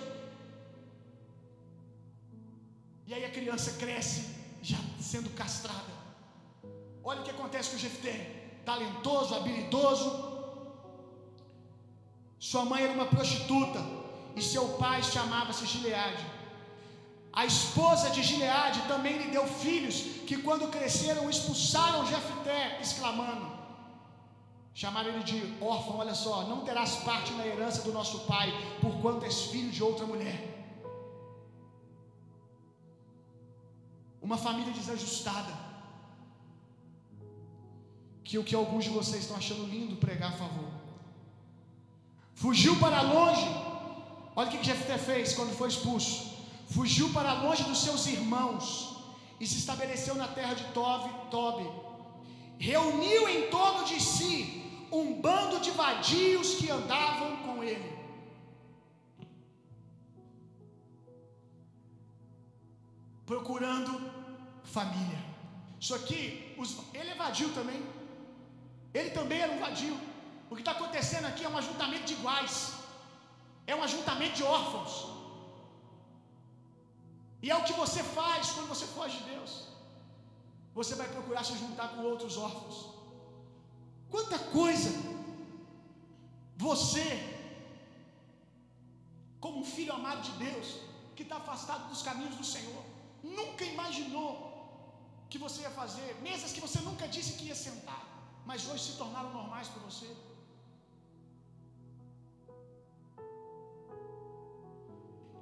Criança 3.40 3.70
cresce 3.82 4.20
já 4.70 4.80
sendo 5.10 5.30
castrada. 5.40 5.92
Olha 7.02 7.20
o 7.20 7.24
que 7.24 7.34
acontece 7.36 7.70
com 7.70 7.76
o 7.76 7.84
Jefté, 7.86 8.14
talentoso, 8.70 9.34
habilidoso. 9.34 10.08
Sua 12.38 12.64
mãe 12.70 12.82
era 12.84 12.92
uma 12.92 13.06
prostituta 13.14 13.80
e 14.36 14.42
seu 14.42 14.66
pai 14.82 15.02
chamava-se 15.02 15.70
Gileade. 15.72 16.24
A 17.32 17.46
esposa 17.46 18.10
de 18.10 18.22
Gileade 18.22 18.80
também 18.92 19.16
lhe 19.16 19.30
deu 19.36 19.46
filhos, 19.46 19.96
que 20.28 20.36
quando 20.46 20.70
cresceram 20.76 21.30
expulsaram 21.30 22.06
Jefté, 22.12 22.78
exclamando: 22.84 23.46
Chamaram 24.74 25.10
ele 25.10 25.24
de 25.32 25.38
órfão, 25.60 25.98
olha 25.98 26.14
só, 26.14 26.42
não 26.52 26.60
terás 26.68 26.96
parte 27.08 27.32
na 27.32 27.46
herança 27.46 27.82
do 27.82 27.92
nosso 27.92 28.20
pai, 28.32 28.48
porquanto 28.82 29.24
és 29.24 29.42
filho 29.52 29.70
de 29.70 29.82
outra 29.82 30.06
mulher. 30.06 30.59
Uma 34.22 34.36
família 34.36 34.72
desajustada. 34.72 35.52
Que 38.24 38.38
o 38.38 38.44
que 38.44 38.54
alguns 38.54 38.84
de 38.84 38.90
vocês 38.90 39.22
estão 39.22 39.36
achando 39.36 39.64
lindo 39.64 39.96
pregar 39.96 40.32
a 40.32 40.36
favor. 40.36 40.70
Fugiu 42.34 42.76
para 42.78 43.02
longe. 43.02 43.46
Olha 44.36 44.48
o 44.48 44.50
que 44.50 44.62
Jefté 44.64 44.96
fez 44.96 45.34
quando 45.34 45.56
foi 45.56 45.68
expulso. 45.68 46.30
Fugiu 46.68 47.08
para 47.12 47.32
longe 47.32 47.64
dos 47.64 47.78
seus 47.78 48.06
irmãos 48.06 48.64
e 49.40 49.46
se 49.46 49.58
estabeleceu 49.58 50.14
na 50.14 50.28
terra 50.28 50.54
de 50.54 50.64
Tob, 50.72 51.10
Tobi. 51.30 51.68
Reuniu 52.58 53.28
em 53.28 53.48
torno 53.50 53.84
de 53.84 54.00
si 54.00 54.86
um 54.92 55.20
bando 55.20 55.60
de 55.60 55.70
vadios 55.70 56.54
que 56.54 56.70
andavam 56.70 57.36
com 57.38 57.62
ele. 57.62 57.99
Procurando 63.30 63.92
família. 64.76 65.20
Isso 65.82 65.94
aqui, 65.98 66.20
os, 66.62 66.70
ele 66.98 67.10
é 67.14 67.18
vadio 67.24 67.50
também. 67.58 67.80
Ele 68.98 69.10
também 69.18 69.40
era 69.44 69.52
um 69.56 69.60
vadio. 69.66 69.96
O 70.50 70.56
que 70.56 70.62
está 70.62 70.72
acontecendo 70.72 71.26
aqui 71.30 71.44
é 71.44 71.48
um 71.52 71.60
ajuntamento 71.62 72.06
de 72.10 72.14
iguais, 72.18 72.54
é 73.68 73.74
um 73.76 73.84
ajuntamento 73.88 74.34
de 74.40 74.42
órfãos. 74.42 74.94
E 77.44 77.48
é 77.52 77.56
o 77.56 77.64
que 77.68 77.76
você 77.84 78.02
faz 78.18 78.50
quando 78.54 78.72
você 78.74 78.86
foge 78.96 79.18
de 79.18 79.24
Deus. 79.34 79.52
Você 80.80 80.94
vai 81.00 81.08
procurar 81.16 81.44
se 81.44 81.56
juntar 81.62 81.88
com 81.92 82.02
outros 82.12 82.36
órfãos. 82.36 82.78
Quanta 84.10 84.38
coisa 84.58 84.90
você, 86.68 87.08
como 89.44 89.60
um 89.60 89.68
filho 89.76 89.92
amado 90.00 90.22
de 90.28 90.32
Deus, 90.46 90.68
que 91.14 91.22
está 91.22 91.36
afastado 91.36 91.88
dos 91.90 92.02
caminhos 92.02 92.34
do 92.34 92.44
Senhor, 92.54 92.89
nunca 93.22 93.64
imaginou 93.64 94.32
que 95.28 95.38
você 95.38 95.62
ia 95.62 95.70
fazer, 95.70 96.16
mesas 96.22 96.52
que 96.52 96.60
você 96.60 96.80
nunca 96.80 97.06
disse 97.06 97.36
que 97.38 97.46
ia 97.46 97.54
sentar, 97.54 98.02
mas 98.44 98.68
hoje 98.68 98.84
se 98.84 98.96
tornaram 98.96 99.32
normais 99.32 99.68
para 99.68 99.82
você. 99.82 100.08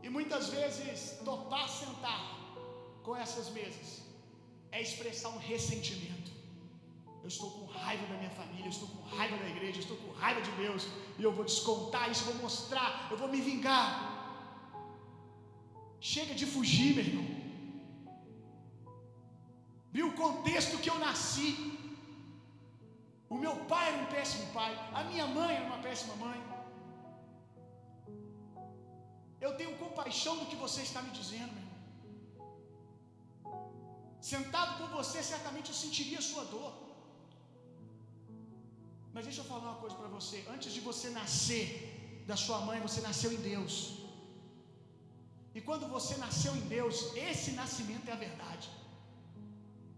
E 0.03 0.11
muitas 0.11 0.49
vezes 0.49 1.19
topar 1.25 1.69
sentar 1.69 2.21
com 3.03 3.17
essas 3.17 3.49
mesas 3.51 4.03
é 4.71 4.81
expressar 4.83 5.31
um 5.31 5.39
ressentimento. 5.39 6.31
Eu 7.23 7.29
estou 7.29 7.51
com 7.51 7.65
raiva 7.67 8.07
da 8.07 8.17
minha 8.21 8.31
família, 8.31 8.67
eu 8.67 8.71
estou 8.71 8.89
com 8.89 9.03
raiva 9.17 9.37
da 9.37 9.49
igreja, 9.49 9.79
eu 9.79 9.83
estou 9.83 9.97
com 9.97 10.13
raiva 10.13 10.41
de 10.41 10.51
Deus, 10.53 10.87
e 11.19 11.23
eu 11.23 11.33
vou 11.33 11.45
descontar 11.45 12.11
isso, 12.11 12.25
vou 12.25 12.37
mostrar, 12.37 13.09
eu 13.11 13.19
vou 13.19 13.29
me 13.29 13.41
vingar. 13.41 13.89
Chega 16.01 16.35
de 16.35 16.47
fugir, 16.47 16.95
meu 16.95 17.05
irmão. 17.05 17.38
Viu 19.97 20.07
o 20.09 20.17
contexto 20.23 20.81
que 20.83 20.91
eu 20.93 20.99
nasci. 21.07 21.51
O 23.35 23.37
meu 23.45 23.55
pai 23.71 23.85
era 23.89 23.99
um 24.03 24.11
péssimo 24.15 24.47
pai, 24.59 24.73
a 24.99 25.03
minha 25.05 25.27
mãe 25.39 25.51
era 25.57 25.67
uma 25.71 25.81
péssima 25.87 26.15
mãe. 26.25 26.39
Eu 29.47 29.51
tenho 29.59 29.79
compaixão 29.85 30.35
do 30.39 30.47
que 30.51 30.57
você 30.65 30.81
está 30.89 31.01
me 31.07 31.11
dizendo, 31.19 31.53
meu 31.57 31.65
irmão. 31.65 31.79
Sentado 34.33 34.73
com 34.79 34.89
você, 34.97 35.19
certamente 35.33 35.71
eu 35.73 35.79
sentiria 35.85 36.19
a 36.23 36.29
sua 36.31 36.45
dor. 36.55 36.73
Mas 39.13 39.25
deixa 39.29 39.41
eu 39.43 39.49
falar 39.53 39.71
uma 39.71 39.81
coisa 39.85 39.97
para 40.01 40.09
você. 40.09 40.45
Antes 40.55 40.73
de 40.73 40.81
você 40.89 41.09
nascer 41.21 41.67
da 42.27 42.37
sua 42.37 42.59
mãe, 42.69 42.81
você 42.89 43.01
nasceu 43.09 43.31
em 43.33 43.41
Deus. 43.53 43.75
E 45.57 45.61
quando 45.69 45.87
você 45.97 46.17
nasceu 46.27 46.53
em 46.57 46.67
Deus, 46.77 46.97
esse 47.29 47.53
nascimento 47.53 48.09
é 48.09 48.13
a 48.13 48.23
verdade. 48.27 48.69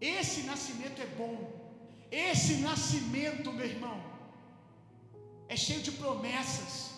Esse 0.00 0.42
nascimento 0.42 1.00
é 1.02 1.06
bom. 1.06 1.34
Esse 2.10 2.54
nascimento, 2.68 3.52
meu 3.52 3.66
irmão, 3.66 4.00
é 5.48 5.56
cheio 5.56 5.82
de 5.82 5.92
promessas. 5.92 6.90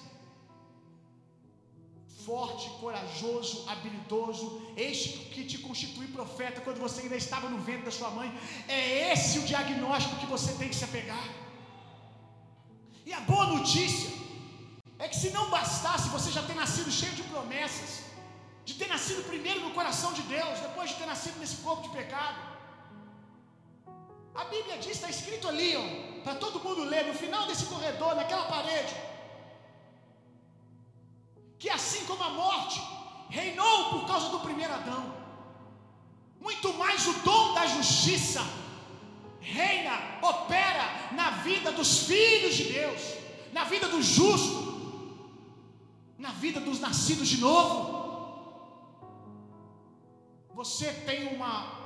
Forte, 2.24 2.70
corajoso, 2.80 3.68
habilidoso, 3.68 4.72
este 4.76 5.08
que 5.32 5.44
te 5.44 5.58
constitui 5.58 6.06
profeta 6.06 6.60
quando 6.60 6.78
você 6.78 7.00
ainda 7.02 7.16
estava 7.16 7.48
no 7.48 7.58
ventre 7.58 7.86
da 7.86 7.90
sua 7.90 8.10
mãe. 8.10 8.32
É 8.68 9.12
esse 9.12 9.40
o 9.40 9.42
diagnóstico 9.42 10.20
que 10.20 10.26
você 10.26 10.52
tem 10.52 10.68
que 10.68 10.76
se 10.76 10.84
apegar. 10.84 11.26
E 13.04 13.12
a 13.12 13.20
boa 13.20 13.46
notícia 13.46 14.10
é 15.00 15.08
que 15.08 15.16
se 15.16 15.30
não 15.30 15.50
bastasse 15.50 16.08
você 16.10 16.30
já 16.30 16.42
ter 16.44 16.54
nascido 16.54 16.92
cheio 16.92 17.12
de 17.12 17.24
promessas, 17.24 18.04
de 18.64 18.74
ter 18.74 18.86
nascido 18.86 19.26
primeiro 19.26 19.60
no 19.60 19.74
coração 19.74 20.12
de 20.12 20.22
Deus, 20.22 20.60
depois 20.60 20.90
de 20.90 20.96
ter 20.96 21.06
nascido 21.06 21.40
nesse 21.40 21.56
corpo 21.56 21.82
de 21.82 21.88
pecado. 21.88 22.51
A 24.34 24.44
Bíblia 24.44 24.78
diz, 24.78 24.92
está 24.92 25.10
escrito 25.10 25.46
ali, 25.46 25.72
para 26.24 26.34
todo 26.36 26.62
mundo 26.62 26.84
ler, 26.84 27.06
no 27.06 27.14
final 27.14 27.46
desse 27.46 27.66
corredor, 27.66 28.14
naquela 28.14 28.44
parede, 28.44 28.94
que 31.58 31.68
assim 31.68 32.04
como 32.06 32.22
a 32.22 32.30
morte 32.30 32.80
reinou 33.28 33.90
por 33.90 34.06
causa 34.06 34.30
do 34.30 34.40
primeiro 34.40 34.72
Adão, 34.72 35.14
muito 36.40 36.72
mais 36.74 37.06
o 37.06 37.12
dom 37.20 37.54
da 37.54 37.66
justiça 37.66 38.40
reina, 39.40 39.92
opera 40.22 41.12
na 41.12 41.30
vida 41.30 41.72
dos 41.72 42.06
filhos 42.06 42.54
de 42.54 42.64
Deus, 42.72 43.00
na 43.52 43.64
vida 43.64 43.88
do 43.88 44.00
justo, 44.00 44.62
na 46.16 46.30
vida 46.30 46.60
dos 46.60 46.80
nascidos 46.80 47.28
de 47.28 47.38
novo. 47.38 48.00
Você 50.54 50.92
tem 50.92 51.34
uma, 51.34 51.81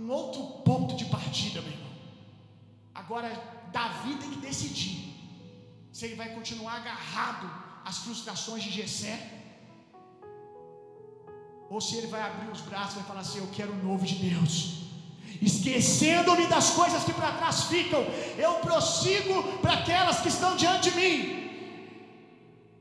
um 0.00 0.10
outro 0.10 0.42
ponto 0.64 0.96
de 0.96 1.04
partida, 1.04 1.60
meu 1.60 1.72
irmão. 1.72 1.90
Agora, 2.94 3.28
Davi 3.70 4.14
tem 4.16 4.30
que 4.30 4.38
decidir 4.38 4.98
se 5.92 6.06
ele 6.06 6.14
vai 6.14 6.30
continuar 6.34 6.76
agarrado 6.76 7.48
às 7.84 7.98
frustrações 7.98 8.62
de 8.62 8.70
Jessé 8.70 9.16
ou 11.68 11.80
se 11.80 11.96
ele 11.96 12.06
vai 12.06 12.22
abrir 12.22 12.50
os 12.50 12.62
braços 12.62 12.94
e 12.94 12.98
vai 13.00 13.04
falar 13.04 13.20
assim: 13.20 13.38
Eu 13.38 13.48
quero 13.48 13.72
o 13.72 13.82
novo 13.82 14.04
de 14.04 14.14
Deus. 14.16 14.80
Esquecendo-me 15.40 16.46
das 16.46 16.70
coisas 16.70 17.04
que 17.04 17.12
para 17.12 17.32
trás 17.32 17.64
ficam, 17.64 18.02
eu 18.36 18.54
prossigo 18.56 19.42
para 19.58 19.74
aquelas 19.74 20.20
que 20.20 20.28
estão 20.28 20.56
diante 20.56 20.90
de 20.90 20.96
mim. 20.96 21.40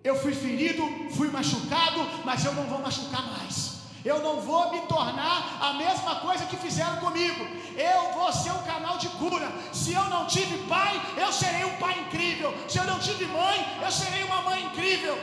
Eu 0.03 0.15
fui 0.21 0.33
ferido, 0.33 0.83
fui 1.11 1.29
machucado, 1.29 1.99
mas 2.25 2.43
eu 2.43 2.53
não 2.53 2.65
vou 2.65 2.79
machucar 2.79 3.25
mais. 3.37 3.68
Eu 4.03 4.19
não 4.19 4.39
vou 4.39 4.71
me 4.71 4.81
tornar 4.81 5.57
a 5.59 5.73
mesma 5.73 6.15
coisa 6.17 6.45
que 6.45 6.55
fizeram 6.55 6.97
comigo. 6.97 7.45
Eu 7.75 8.13
vou 8.13 8.31
ser 8.31 8.51
um 8.51 8.63
canal 8.63 8.97
de 8.97 9.09
cura. 9.09 9.51
Se 9.73 9.93
eu 9.93 10.05
não 10.05 10.25
tive 10.25 10.57
pai, 10.67 11.01
eu 11.17 11.31
serei 11.31 11.65
um 11.65 11.75
pai 11.77 11.99
incrível. 11.99 12.53
Se 12.67 12.77
eu 12.77 12.85
não 12.85 12.99
tive 12.99 13.25
mãe, 13.25 13.79
eu 13.81 13.91
serei 13.91 14.23
uma 14.23 14.41
mãe 14.41 14.63
incrível. 14.65 15.17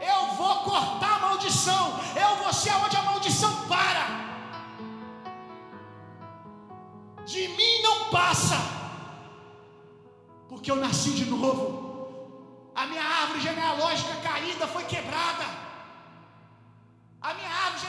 Eu 0.00 0.34
vou 0.34 0.56
cortar 0.60 1.16
a 1.16 1.18
maldição. 1.18 1.98
Eu 2.14 2.36
vou 2.36 2.52
ser 2.52 2.72
onde 2.84 2.96
a 2.96 3.02
maldição 3.02 3.52
para. 3.68 4.22
De 7.24 7.48
mim 7.48 7.82
não 7.82 8.10
passa, 8.10 8.56
porque 10.48 10.70
eu 10.70 10.76
nasci 10.76 11.10
de 11.12 11.24
novo. 11.24 11.90
A 12.74 12.86
minha 12.86 13.02
árvore 13.02 13.40
genealógica 13.40 14.14
caída 14.16 14.66
foi 14.66 14.84
quebrada. 14.84 15.71
A 17.22 17.34
minha 17.34 17.48
árvore 17.48 17.82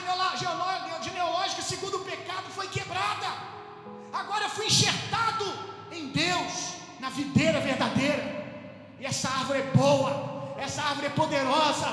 genealógica, 1.02 1.62
segundo 1.62 1.96
o 1.98 2.04
pecado, 2.04 2.48
foi 2.50 2.68
quebrada. 2.68 3.26
Agora 4.12 4.44
eu 4.44 4.50
fui 4.50 4.66
enxertado 4.66 5.44
em 5.90 6.08
Deus, 6.08 6.74
na 7.00 7.10
videira 7.10 7.60
verdadeira. 7.60 8.22
E 9.00 9.04
essa 9.04 9.28
árvore 9.28 9.58
é 9.60 9.70
boa, 9.76 10.54
essa 10.56 10.82
árvore 10.82 11.08
é 11.08 11.10
poderosa. 11.10 11.88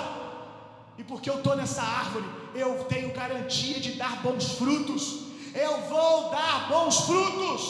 E 0.98 1.04
porque 1.04 1.30
eu 1.30 1.38
estou 1.38 1.56
nessa 1.56 1.82
árvore, 1.82 2.26
eu 2.54 2.84
tenho 2.86 3.12
garantia 3.12 3.80
de 3.80 3.94
dar 3.94 4.18
bons 4.18 4.54
frutos. 4.60 5.22
Eu 5.54 5.82
vou 5.90 6.30
dar 6.30 6.68
bons 6.70 7.02
frutos. 7.02 7.62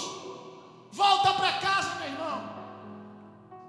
Volta 0.91 1.33
para 1.33 1.53
casa, 1.53 1.95
meu 1.95 2.09
irmão. 2.09 2.51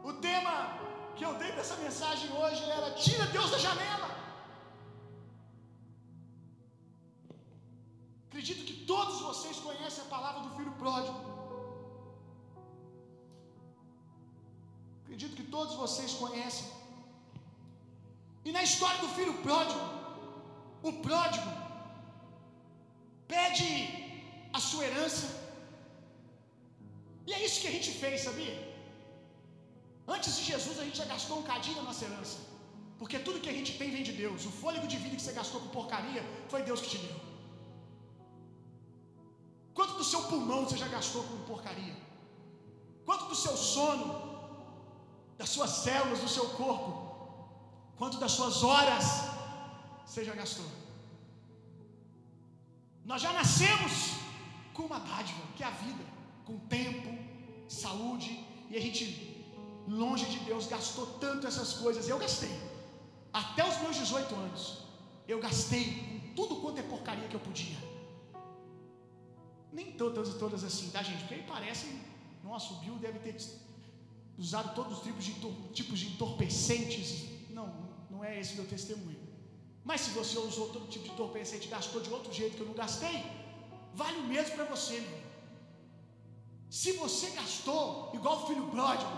O 0.03 0.13
tema 0.15 0.79
que 1.15 1.25
eu 1.25 1.35
dei 1.35 1.53
para 1.53 1.61
essa 1.61 1.77
mensagem 1.77 2.29
hoje 2.33 2.69
era: 2.69 2.91
tira 2.91 3.25
Deus 3.27 3.51
da 3.53 3.59
janela. 3.59 4.12
Acredito 8.33 8.65
que 8.69 8.77
todos 8.91 9.17
vocês 9.29 9.57
conhecem 9.65 10.03
a 10.03 10.11
palavra 10.13 10.41
do 10.45 10.51
filho 10.57 10.71
pródigo. 10.83 11.19
Acredito 15.01 15.35
que 15.39 15.49
todos 15.55 15.75
vocês 15.81 16.13
conhecem. 16.21 16.67
E 18.47 18.53
na 18.57 18.63
história 18.69 19.01
do 19.03 19.11
filho 19.17 19.35
pródigo, 19.47 19.83
o 20.91 20.93
pródigo 21.07 21.51
pede 23.33 23.69
a 24.59 24.63
sua 24.69 24.87
herança. 24.87 25.27
E 27.27 27.35
é 27.35 27.45
isso 27.49 27.61
que 27.65 27.71
a 27.73 27.77
gente 27.77 27.91
fez, 28.05 28.23
sabia? 28.29 28.57
Antes 30.17 30.39
de 30.39 30.45
Jesus, 30.53 30.79
a 30.79 30.87
gente 30.87 31.03
já 31.03 31.09
gastou 31.13 31.39
um 31.41 31.47
cadinho 31.51 31.77
na 31.81 31.89
nossa 31.91 32.07
herança. 32.07 32.39
Porque 33.03 33.19
tudo 33.27 33.45
que 33.45 33.53
a 33.55 33.59
gente 33.59 33.77
tem 33.83 33.91
vem 33.97 34.09
de 34.11 34.15
Deus. 34.23 34.47
O 34.53 34.55
fôlego 34.63 34.89
de 34.95 34.97
vida 35.05 35.17
que 35.19 35.27
você 35.27 35.37
gastou 35.43 35.61
com 35.61 35.77
porcaria 35.79 36.25
foi 36.49 36.63
Deus 36.71 36.81
que 36.87 36.93
te 36.95 37.03
deu. 37.05 37.32
Pulmão 40.33 40.65
você 40.65 40.79
já 40.83 40.89
gastou 40.97 41.23
com 41.29 41.37
porcaria? 41.53 41.97
Quanto 43.07 43.25
do 43.31 43.37
seu 43.45 43.57
sono, 43.57 44.07
das 45.41 45.51
suas 45.55 45.71
células, 45.87 46.21
do 46.21 46.31
seu 46.37 46.47
corpo? 46.61 46.91
Quanto 47.99 48.17
das 48.23 48.33
suas 48.39 48.63
horas 48.63 49.05
você 50.07 50.25
já 50.25 50.35
gastou? 50.43 50.71
Nós 53.05 53.21
já 53.21 53.33
nascemos 53.41 53.93
com 54.73 54.85
uma 54.85 55.01
dádiva, 55.11 55.43
que 55.57 55.63
é 55.63 55.67
a 55.67 55.77
vida, 55.85 56.05
com 56.47 56.59
tempo, 56.77 57.11
saúde, 57.69 58.31
e 58.71 58.77
a 58.77 58.81
gente, 58.81 59.05
longe 59.87 60.27
de 60.35 60.39
Deus, 60.51 60.67
gastou 60.67 61.07
tanto 61.25 61.47
essas 61.47 61.75
coisas. 61.75 62.09
Eu 62.09 62.19
gastei, 62.19 62.55
até 63.33 63.69
os 63.69 63.79
meus 63.83 63.97
18 63.97 64.35
anos, 64.35 64.79
eu 65.29 65.41
gastei 65.47 65.85
com 65.95 66.35
tudo 66.35 66.61
quanto 66.63 66.79
é 66.79 66.83
porcaria 66.83 67.29
que 67.29 67.39
eu 67.41 67.41
podia. 67.49 67.92
Nem 69.73 69.93
todas, 69.93 70.35
todas 70.35 70.63
assim, 70.65 70.91
tá, 70.91 71.03
gente? 71.03 71.21
Porque 71.21 71.35
aí 71.35 71.45
parece. 71.49 71.87
Nossa, 72.45 72.75
o 72.75 72.77
Bill 72.79 72.97
deve 72.97 73.19
ter 73.21 73.37
usado 74.37 74.75
todos 74.75 74.99
os 74.99 75.05
tipos 75.05 75.25
de, 75.25 75.33
tipos 75.73 75.99
de 75.99 76.09
entorpecentes. 76.09 77.51
Não, 77.51 77.73
não 78.11 78.25
é 78.25 78.39
esse 78.39 78.55
meu 78.55 78.67
testemunho. 78.67 79.21
Mas 79.85 80.03
se 80.03 80.11
você 80.11 80.39
usou 80.39 80.69
todo 80.69 80.89
tipo 80.89 81.05
de 81.07 81.13
entorpecente 81.13 81.69
gastou 81.69 82.01
de 82.01 82.11
outro 82.11 82.33
jeito 82.33 82.57
que 82.57 82.63
eu 82.63 82.67
não 82.67 82.75
gastei, 82.75 83.25
vale 83.95 84.19
o 84.19 84.25
mesmo 84.25 84.55
para 84.55 84.65
você, 84.65 85.01
meu. 85.01 85.23
Se 86.71 86.93
você 86.93 87.31
gastou 87.31 88.11
igual 88.15 88.43
o 88.43 88.47
filho 88.47 88.67
pródigo 88.69 89.17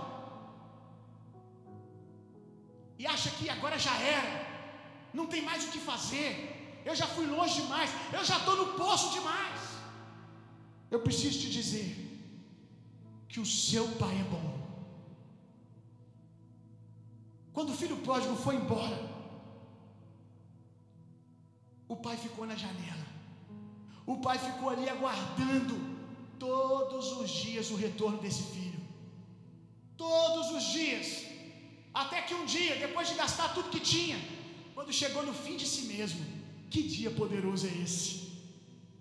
e 2.98 3.06
acha 3.06 3.30
que 3.30 3.48
agora 3.48 3.78
já 3.78 3.94
era, 4.16 4.32
não 5.12 5.26
tem 5.26 5.42
mais 5.42 5.64
o 5.64 5.70
que 5.70 5.78
fazer, 5.78 6.82
eu 6.84 6.94
já 6.94 7.06
fui 7.06 7.26
longe 7.26 7.62
demais, 7.62 7.90
eu 8.12 8.24
já 8.24 8.38
estou 8.38 8.56
no 8.56 8.66
poço 8.74 9.12
demais. 9.12 9.53
Eu 10.94 11.00
preciso 11.06 11.40
te 11.40 11.48
dizer 11.50 11.88
que 13.28 13.40
o 13.44 13.46
seu 13.46 13.84
pai 14.00 14.16
é 14.20 14.26
bom. 14.34 14.48
Quando 17.52 17.70
o 17.70 17.78
filho 17.80 17.96
pródigo 18.06 18.36
foi 18.44 18.54
embora, 18.60 18.98
o 21.88 21.96
pai 21.96 22.16
ficou 22.16 22.46
na 22.50 22.54
janela. 22.54 23.08
O 24.06 24.18
pai 24.26 24.38
ficou 24.38 24.70
ali 24.70 24.88
aguardando 24.88 25.76
todos 26.38 27.10
os 27.20 27.28
dias 27.28 27.72
o 27.72 27.80
retorno 27.84 28.18
desse 28.18 28.44
filho. 28.54 28.80
Todos 29.96 30.50
os 30.56 30.64
dias. 30.78 31.08
Até 31.92 32.22
que 32.22 32.34
um 32.34 32.46
dia, 32.46 32.76
depois 32.76 33.08
de 33.08 33.16
gastar 33.16 33.48
tudo 33.54 33.70
que 33.70 33.80
tinha, 33.80 34.18
quando 34.74 34.92
chegou 34.92 35.24
no 35.26 35.34
fim 35.34 35.56
de 35.56 35.66
si 35.66 35.82
mesmo, 35.94 36.24
que 36.70 36.82
dia 36.84 37.10
poderoso 37.10 37.66
é 37.66 37.74
esse? 37.82 38.33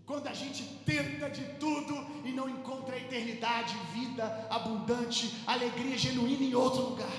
Quando 0.05 0.27
a 0.27 0.33
gente 0.33 0.63
tenta 0.85 1.29
de 1.29 1.43
tudo 1.59 2.05
e 2.25 2.31
não 2.31 2.49
encontra 2.49 2.95
a 2.95 2.99
eternidade, 2.99 3.73
vida 3.93 4.47
abundante, 4.49 5.33
alegria 5.47 5.97
genuína 5.97 6.43
em 6.43 6.53
outro 6.53 6.81
lugar. 6.89 7.17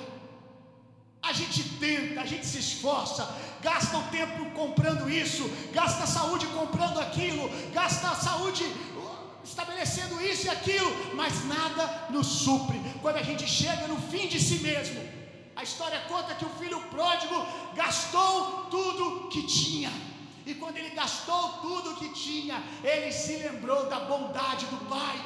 A 1.22 1.32
gente 1.32 1.62
tenta, 1.78 2.20
a 2.20 2.26
gente 2.26 2.44
se 2.44 2.58
esforça, 2.58 3.26
gasta 3.62 3.96
o 3.96 4.02
tempo 4.08 4.50
comprando 4.50 5.08
isso, 5.08 5.50
gasta 5.72 6.04
a 6.04 6.06
saúde 6.06 6.46
comprando 6.48 7.00
aquilo, 7.00 7.48
gasta 7.72 8.10
a 8.10 8.14
saúde 8.14 8.62
uh, 8.64 9.42
estabelecendo 9.42 10.20
isso 10.22 10.46
e 10.46 10.50
aquilo, 10.50 10.90
mas 11.14 11.46
nada 11.46 12.08
nos 12.10 12.26
supre. 12.26 12.78
Quando 13.00 13.16
a 13.16 13.22
gente 13.22 13.48
chega 13.48 13.88
no 13.88 13.96
fim 13.96 14.28
de 14.28 14.38
si 14.38 14.56
mesmo, 14.56 15.00
a 15.56 15.62
história 15.62 15.98
conta 16.00 16.34
que 16.34 16.44
o 16.44 16.50
filho 16.50 16.78
pródigo 16.90 17.46
gastou 17.74 18.66
tudo 18.70 19.28
que 19.30 19.46
tinha. 19.46 19.90
E 20.46 20.54
quando 20.54 20.76
ele 20.76 20.90
gastou 20.90 21.48
tudo 21.62 21.96
que 21.96 22.10
tinha, 22.10 22.62
ele 22.82 23.10
se 23.12 23.36
lembrou 23.36 23.86
da 23.86 24.00
bondade 24.00 24.66
do 24.66 24.76
pai. 24.88 25.16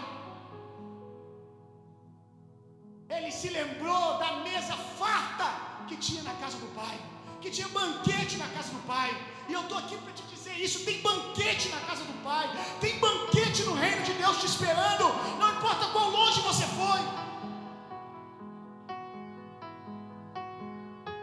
Ele 3.08 3.30
se 3.32 3.48
lembrou 3.48 4.18
da 4.18 4.36
mesa 4.48 4.74
farta 4.98 5.48
que 5.88 5.96
tinha 5.96 6.22
na 6.22 6.34
casa 6.34 6.56
do 6.58 6.66
pai, 6.74 7.00
que 7.40 7.50
tinha 7.50 7.66
banquete 7.68 8.36
na 8.36 8.46
casa 8.48 8.70
do 8.70 8.86
pai. 8.86 9.10
E 9.48 9.52
eu 9.52 9.62
estou 9.62 9.78
aqui 9.78 9.96
para 9.96 10.12
te 10.12 10.22
dizer 10.24 10.54
isso: 10.60 10.84
tem 10.84 11.00
banquete 11.00 11.68
na 11.70 11.80
casa 11.80 12.04
do 12.04 12.22
pai, 12.22 12.48
tem 12.80 12.98
banquete 12.98 13.62
no 13.64 13.74
reino 13.74 14.02
de 14.02 14.12
Deus 14.12 14.38
te 14.38 14.46
esperando, 14.46 15.04
não 15.38 15.54
importa 15.56 15.86
quão 15.86 16.10
longe 16.10 16.40
você 16.42 16.66
foi. 16.66 17.00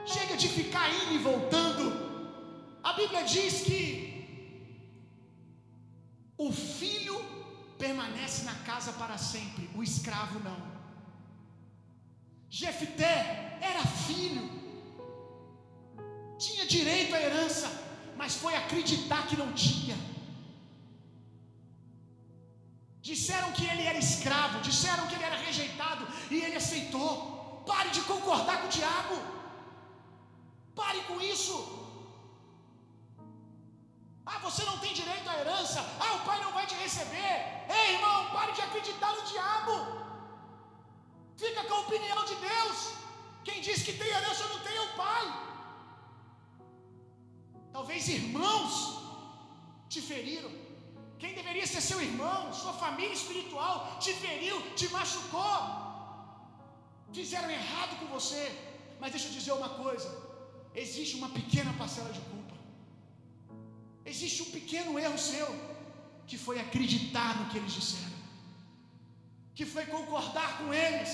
Chega 0.06 0.36
de 0.36 0.50
ficar 0.50 0.90
indo 0.90 1.14
e 1.14 1.18
voltando. 1.18 2.05
A 2.90 2.94
Bíblia 2.94 3.24
diz 3.24 3.62
que 3.68 3.80
o 6.38 6.52
filho 6.52 7.18
permanece 7.80 8.44
na 8.44 8.54
casa 8.70 8.92
para 8.94 9.18
sempre, 9.18 9.68
o 9.76 9.82
escravo 9.82 10.40
não. 10.48 10.60
Jefté 12.48 13.58
era 13.70 13.84
filho, 14.06 14.44
tinha 16.38 16.66
direito 16.68 17.16
à 17.16 17.22
herança, 17.22 17.68
mas 18.16 18.36
foi 18.36 18.54
acreditar 18.56 19.26
que 19.28 19.36
não 19.36 19.52
tinha. 19.54 19.98
Disseram 23.02 23.52
que 23.52 23.66
ele 23.66 23.82
era 23.82 23.98
escravo, 23.98 24.62
disseram 24.62 25.08
que 25.08 25.16
ele 25.16 25.24
era 25.24 25.38
rejeitado 25.38 26.08
e 26.30 26.36
ele 26.36 26.56
aceitou. 26.56 27.64
Pare 27.66 27.90
de 27.90 28.02
concordar 28.02 28.62
com 28.62 28.68
o 28.68 28.76
diabo. 28.80 29.16
Pare 30.76 31.02
com 31.08 31.20
isso. 31.20 31.85
Ah, 34.26 34.40
você 34.40 34.64
não 34.70 34.78
tem 34.84 34.94
direito 35.02 35.30
à 35.30 35.38
herança. 35.40 35.80
Ah, 36.00 36.14
o 36.16 36.26
pai 36.28 36.38
não 36.44 36.52
vai 36.58 36.66
te 36.66 36.76
receber. 36.86 37.34
Ei, 37.78 37.96
irmão, 37.96 38.32
pare 38.32 38.54
de 38.54 38.62
acreditar 38.68 39.12
no 39.18 39.24
diabo. 39.34 39.74
Fica 41.38 41.64
com 41.66 41.76
a 41.76 41.84
opinião 41.86 42.22
de 42.26 42.36
Deus. 42.50 42.78
Quem 43.44 43.62
diz 43.62 43.84
que 43.84 43.94
tem 43.94 44.08
herança 44.08 44.48
não 44.52 44.60
tem 44.68 44.76
é 44.76 44.82
o 44.82 44.94
pai. 45.04 45.26
Talvez 47.72 48.08
irmãos 48.20 48.74
te 49.90 50.02
feriram. 50.02 50.52
Quem 51.22 51.34
deveria 51.40 51.68
ser 51.68 51.82
seu 51.82 52.00
irmão, 52.02 52.54
sua 52.62 52.74
família 52.74 53.14
espiritual, 53.14 53.76
te 54.00 54.14
feriu, 54.14 54.58
te 54.80 54.88
machucou. 54.90 55.60
Fizeram 57.14 57.50
errado 57.50 58.00
com 58.00 58.08
você. 58.18 58.44
Mas 59.00 59.12
deixa 59.12 59.28
eu 59.28 59.34
dizer 59.38 59.54
uma 59.54 59.70
coisa: 59.84 60.10
existe 60.74 61.16
uma 61.18 61.30
pequena 61.30 61.74
parcela 61.82 62.12
de 62.18 62.22
culpa. 62.32 62.45
Existe 64.12 64.42
um 64.44 64.52
pequeno 64.58 65.00
erro 65.00 65.18
seu, 65.18 65.48
que 66.28 66.38
foi 66.46 66.60
acreditar 66.60 67.32
no 67.40 67.50
que 67.50 67.58
eles 67.60 67.74
disseram, 67.80 68.20
que 69.58 69.66
foi 69.66 69.86
concordar 69.86 70.58
com 70.60 70.74
eles, 70.74 71.12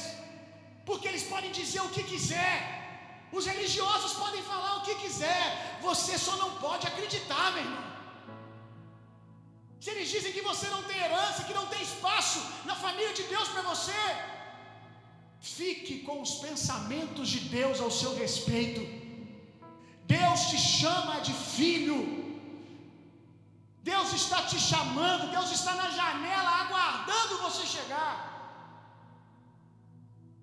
porque 0.85 1.07
eles 1.07 1.23
podem 1.23 1.51
dizer 1.51 1.81
o 1.81 1.89
que 1.89 2.03
quiser, 2.03 2.57
os 3.31 3.45
religiosos 3.45 4.13
podem 4.13 4.43
falar 4.43 4.77
o 4.77 4.83
que 4.87 4.95
quiser, 5.03 5.79
você 5.81 6.17
só 6.17 6.35
não 6.35 6.51
pode 6.65 6.85
acreditar, 6.85 7.51
meu 7.53 7.63
irmão. 7.63 7.91
Se 9.79 9.89
eles 9.89 10.09
dizem 10.09 10.33
que 10.33 10.41
você 10.41 10.67
não 10.69 10.83
tem 10.83 10.97
herança, 10.97 11.43
que 11.43 11.53
não 11.59 11.65
tem 11.67 11.81
espaço 11.81 12.39
na 12.65 12.75
família 12.75 13.13
de 13.13 13.23
Deus 13.23 13.47
para 13.49 13.63
você, 13.63 14.01
fique 15.39 15.99
com 15.99 16.21
os 16.21 16.35
pensamentos 16.35 17.29
de 17.29 17.39
Deus 17.57 17.79
ao 17.79 17.89
seu 17.89 18.15
respeito. 18.15 18.81
Deus 20.05 20.41
te 20.51 20.57
chama 20.57 21.19
de 21.21 21.33
filho. 21.33 22.20
Deus 23.83 24.13
está 24.13 24.43
te 24.43 24.59
chamando, 24.59 25.31
Deus 25.31 25.51
está 25.51 25.73
na 25.75 25.89
janela 25.89 26.51
aguardando 26.63 27.41
você 27.45 27.65
chegar. 27.65 28.13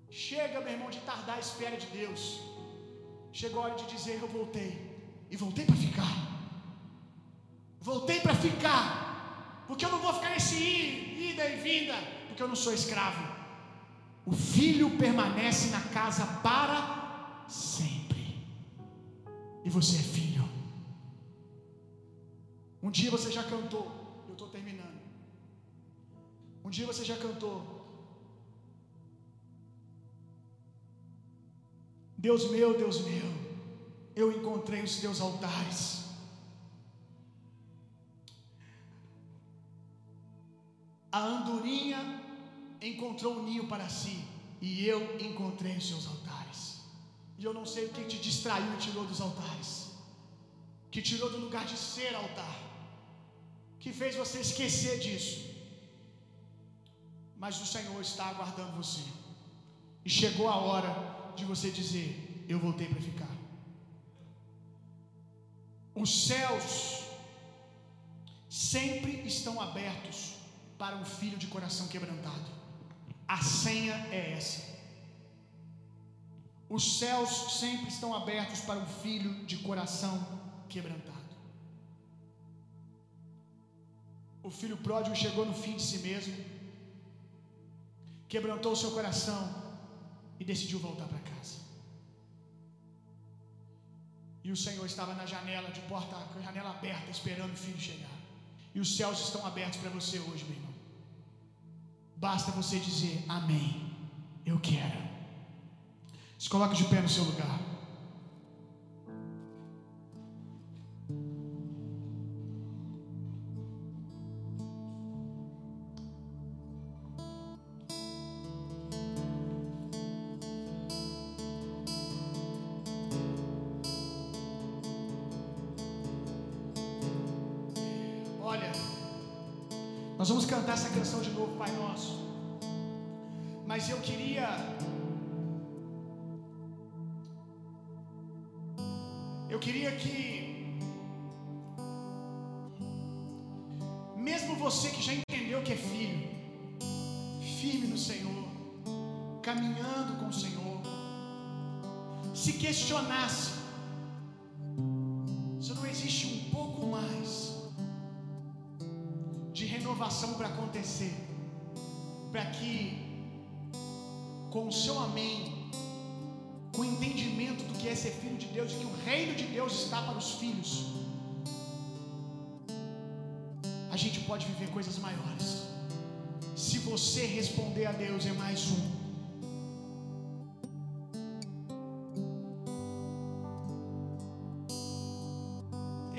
Chega, 0.09 0.59
meu 0.59 0.73
irmão, 0.73 0.89
de 0.89 0.99
tardar 0.99 1.37
a 1.37 1.39
espera 1.39 1.77
de 1.77 1.87
Deus. 1.87 2.41
Chegou 3.31 3.61
a 3.61 3.65
hora 3.67 3.75
de 3.75 3.85
dizer: 3.85 4.19
Eu 4.21 4.27
voltei. 4.27 4.71
E 5.31 5.37
voltei 5.37 5.65
para 5.65 5.75
ficar. 5.75 6.13
Voltei 7.79 8.19
para 8.19 8.35
ficar. 8.35 9.63
Porque 9.67 9.85
eu 9.85 9.91
não 9.91 9.99
vou 9.99 10.13
ficar 10.13 10.31
nesse 10.31 10.55
ir, 10.55 11.31
ida 11.31 11.45
e 11.45 11.57
vinda. 11.57 11.95
Porque 12.27 12.41
eu 12.41 12.47
não 12.47 12.55
sou 12.55 12.73
escravo. 12.73 13.23
O 14.25 14.33
filho 14.33 14.89
permanece 14.97 15.69
na 15.69 15.81
casa 15.81 16.25
para 16.43 17.45
sempre. 17.47 18.43
E 19.63 19.69
você 19.69 19.97
é 19.97 20.01
filho. 20.01 20.28
Um 22.89 22.91
dia 22.91 23.11
você 23.11 23.31
já 23.31 23.43
cantou. 23.43 23.85
Eu 24.27 24.31
estou 24.33 24.47
terminando. 24.47 24.99
Um 26.65 26.71
dia 26.71 26.87
você 26.87 27.05
já 27.05 27.15
cantou. 27.15 27.57
Deus 32.17 32.49
meu, 32.49 32.75
Deus 32.75 33.01
meu, 33.01 33.27
eu 34.15 34.31
encontrei 34.31 34.81
os 34.81 34.95
teus 34.95 35.21
altares. 35.21 36.05
A 41.11 41.19
andorinha 41.19 42.01
encontrou 42.81 43.35
um 43.35 43.43
ninho 43.43 43.67
para 43.67 43.87
si, 43.87 44.17
e 44.59 44.87
eu 44.87 44.99
encontrei 45.19 45.77
os 45.77 45.87
seus 45.87 46.07
altares. 46.07 46.79
E 47.37 47.43
eu 47.43 47.53
não 47.53 47.67
sei 47.67 47.85
o 47.85 47.89
que 47.89 48.05
te 48.05 48.17
distraiu 48.17 48.73
e 48.73 48.77
tirou 48.77 49.05
dos 49.05 49.21
altares, 49.21 49.91
que 50.89 51.03
tirou 51.03 51.29
do 51.29 51.37
lugar 51.37 51.67
de 51.67 51.77
ser 51.77 52.15
altar, 52.15 52.68
que 53.79 53.91
fez 53.93 54.15
você 54.15 54.39
esquecer 54.39 54.99
disso. 54.99 55.49
Mas 57.37 57.61
o 57.61 57.65
Senhor 57.65 58.01
está 58.01 58.25
aguardando 58.25 58.73
você, 58.73 59.01
e 60.03 60.09
chegou 60.09 60.49
a 60.49 60.57
hora 60.57 60.91
de 61.35 61.45
você 61.45 61.71
dizer: 61.71 62.45
Eu 62.47 62.59
voltei 62.59 62.87
para 62.87 63.01
ficar. 63.01 63.39
Os 65.95 66.27
céus 66.27 67.03
sempre 68.49 69.27
estão 69.27 69.59
abertos 69.59 70.35
para 70.77 70.95
um 70.95 71.05
filho 71.05 71.37
de 71.37 71.47
coração 71.47 71.87
quebrantado. 71.87 72.49
A 73.27 73.41
senha 73.41 73.95
é 74.11 74.33
essa. 74.33 74.61
Os 76.69 76.99
céus 76.99 77.59
sempre 77.59 77.87
estão 77.87 78.13
abertos 78.13 78.61
para 78.61 78.79
um 78.79 78.85
filho 78.85 79.45
de 79.45 79.57
coração 79.57 80.15
quebrantado. 80.69 81.18
O 84.41 84.49
filho 84.49 84.77
pródigo 84.77 85.15
chegou 85.15 85.45
no 85.45 85.53
fim 85.53 85.75
de 85.75 85.83
si 85.83 85.99
mesmo, 85.99 86.35
quebrantou 88.27 88.71
o 88.71 88.75
seu 88.75 88.91
coração 88.91 89.41
e 90.39 90.45
decidiu 90.45 90.79
voltar 90.79 91.07
para 91.07 91.19
casa. 91.19 91.57
E 94.43 94.51
o 94.51 94.57
Senhor 94.57 94.85
estava 94.85 95.13
na 95.13 95.25
janela, 95.25 95.69
de 95.69 95.81
porta, 95.81 96.15
a 96.15 96.41
janela 96.41 96.71
aberta, 96.71 97.11
esperando 97.11 97.53
o 97.53 97.57
filho 97.57 97.79
chegar. 97.79 98.17
E 98.73 98.79
os 98.79 98.95
céus 98.95 99.19
estão 99.19 99.45
abertos 99.45 99.79
para 99.79 99.89
você 99.89 100.19
hoje, 100.19 100.45
meu 100.45 100.55
irmão. 100.55 100.73
Basta 102.15 102.51
você 102.51 102.79
dizer 102.79 103.23
amém. 103.27 103.95
Eu 104.45 104.59
quero. 104.59 104.99
Se 106.37 106.49
coloque 106.49 106.75
de 106.75 106.85
pé 106.85 107.01
no 107.01 107.09
seu 107.09 107.23
lugar. 107.23 107.59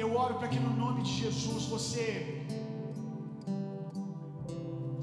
Eu 0.02 0.10
oro 0.16 0.34
para 0.40 0.48
que 0.48 0.58
no 0.66 0.72
nome 0.82 1.02
de 1.02 1.12
Jesus 1.22 1.64
você 1.74 2.06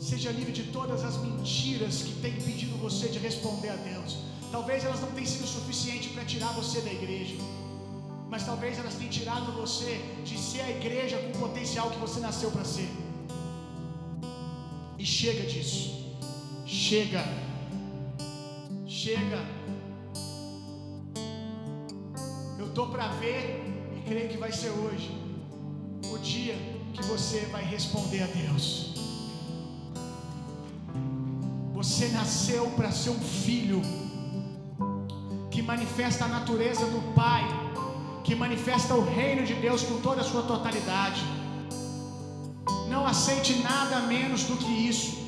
Seja 0.07 0.31
livre 0.31 0.53
de 0.53 0.63
todas 0.77 1.03
as 1.03 1.17
mentiras 1.17 2.01
que 2.03 2.13
têm 2.21 2.31
impedido 2.31 2.77
você 2.77 3.07
de 3.09 3.19
responder 3.19 3.69
a 3.69 3.75
Deus. 3.75 4.19
Talvez 4.51 4.85
elas 4.85 5.01
não 5.01 5.11
tenham 5.11 5.27
sido 5.27 5.47
suficientes 5.47 6.11
para 6.13 6.23
tirar 6.23 6.51
você 6.53 6.79
da 6.81 6.93
igreja. 6.93 7.35
Mas 8.29 8.45
talvez 8.45 8.79
elas 8.79 8.95
tenham 8.95 9.09
tirado 9.09 9.51
você 9.51 9.99
de 10.23 10.37
ser 10.37 10.61
a 10.61 10.69
igreja 10.69 11.17
com 11.17 11.37
o 11.37 11.41
potencial 11.47 11.89
que 11.89 11.97
você 11.97 12.19
nasceu 12.19 12.51
para 12.51 12.63
ser. 12.63 12.89
E 14.97 15.05
chega 15.05 15.43
disso. 15.45 16.15
Chega. 16.65 17.23
Chega. 18.85 19.45
Eu 22.57 22.69
tô 22.73 22.87
para 22.87 23.09
ver 23.23 23.66
creio 24.07 24.29
que 24.29 24.37
vai 24.37 24.51
ser 24.51 24.69
hoje 24.69 25.09
o 26.13 26.17
dia 26.17 26.55
que 26.93 27.03
você 27.03 27.39
vai 27.51 27.63
responder 27.63 28.23
a 28.23 28.27
Deus. 28.27 28.93
Você 31.73 32.07
nasceu 32.07 32.67
para 32.71 32.91
ser 32.91 33.09
um 33.09 33.19
filho 33.19 33.81
que 35.51 35.61
manifesta 35.61 36.25
a 36.25 36.27
natureza 36.27 36.85
do 36.85 37.13
Pai, 37.13 37.43
que 38.23 38.33
manifesta 38.33 38.95
o 38.95 39.03
reino 39.03 39.45
de 39.45 39.53
Deus 39.55 39.83
com 39.83 39.99
toda 39.99 40.21
a 40.21 40.23
sua 40.23 40.43
totalidade. 40.43 41.21
Não 42.89 43.05
aceite 43.05 43.55
nada 43.61 43.99
menos 44.01 44.43
do 44.43 44.55
que 44.55 44.71
isso. 44.71 45.26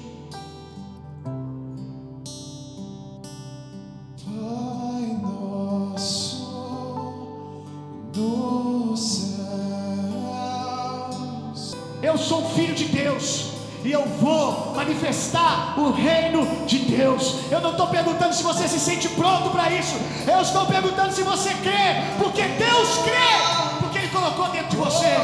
E 13.84 13.92
eu 13.92 14.06
vou 14.06 14.74
manifestar 14.76 15.80
o 15.80 15.92
reino 15.92 16.66
de 16.66 16.80
Deus. 16.80 17.36
Eu 17.50 17.62
não 17.62 17.72
estou 17.72 17.88
perguntando 17.88 18.34
se 18.34 18.44
você 18.44 18.68
se 18.68 18.80
sente 18.80 19.08
pronto 19.10 19.50
para 19.52 19.72
isso. 19.72 19.96
Eu 20.28 20.42
estou 20.42 20.66
perguntando 20.66 21.14
se 21.14 21.24
você 21.24 21.54
crê, 21.56 22.04
porque 22.18 22.42
Deus 22.42 22.98
crê, 23.00 23.80
porque 23.80 23.98
Ele 24.00 24.08
colocou 24.10 24.50
dentro 24.50 24.70
de 24.70 24.78
você. 24.78 25.16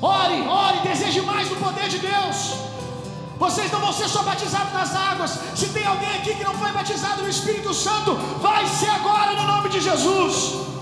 Ore, 0.00 0.40
ore, 0.46 0.80
deseje 0.88 1.20
mais 1.22 1.48
do 1.48 1.56
poder 1.56 1.88
de 1.88 1.98
Deus. 1.98 2.54
Vocês 3.38 3.70
não 3.70 3.80
vão 3.80 3.92
ser 3.92 4.08
só 4.08 4.22
batizados 4.22 4.72
nas 4.72 4.94
águas. 4.94 5.38
Se 5.54 5.68
tem 5.68 5.84
alguém 5.86 6.08
aqui 6.16 6.34
que 6.34 6.44
não 6.44 6.54
foi 6.54 6.70
batizado 6.72 7.22
no 7.22 7.28
Espírito 7.28 7.74
Santo, 7.74 8.14
vai 8.40 8.66
ser 8.66 8.88
agora 8.90 9.32
no 9.34 9.42
nome 9.46 9.68
de 9.68 9.80
Jesus. 9.80 10.73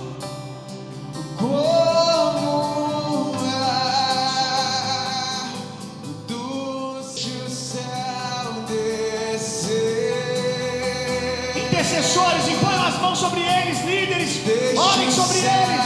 Sobre 13.22 13.40
eles, 13.40 13.84
líderes, 13.84 14.40
orem 14.76 15.12
sobre 15.12 15.38
eles. 15.38 15.81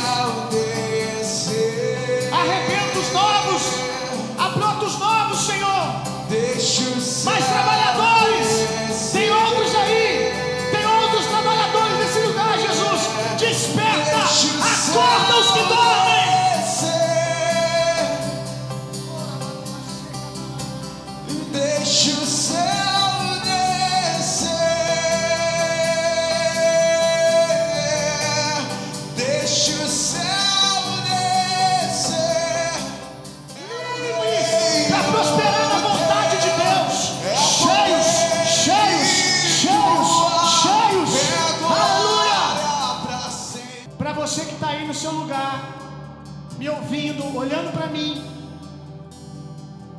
Ouvindo, 46.97 47.37
olhando 47.37 47.73
para 47.73 47.87
mim. 47.89 48.23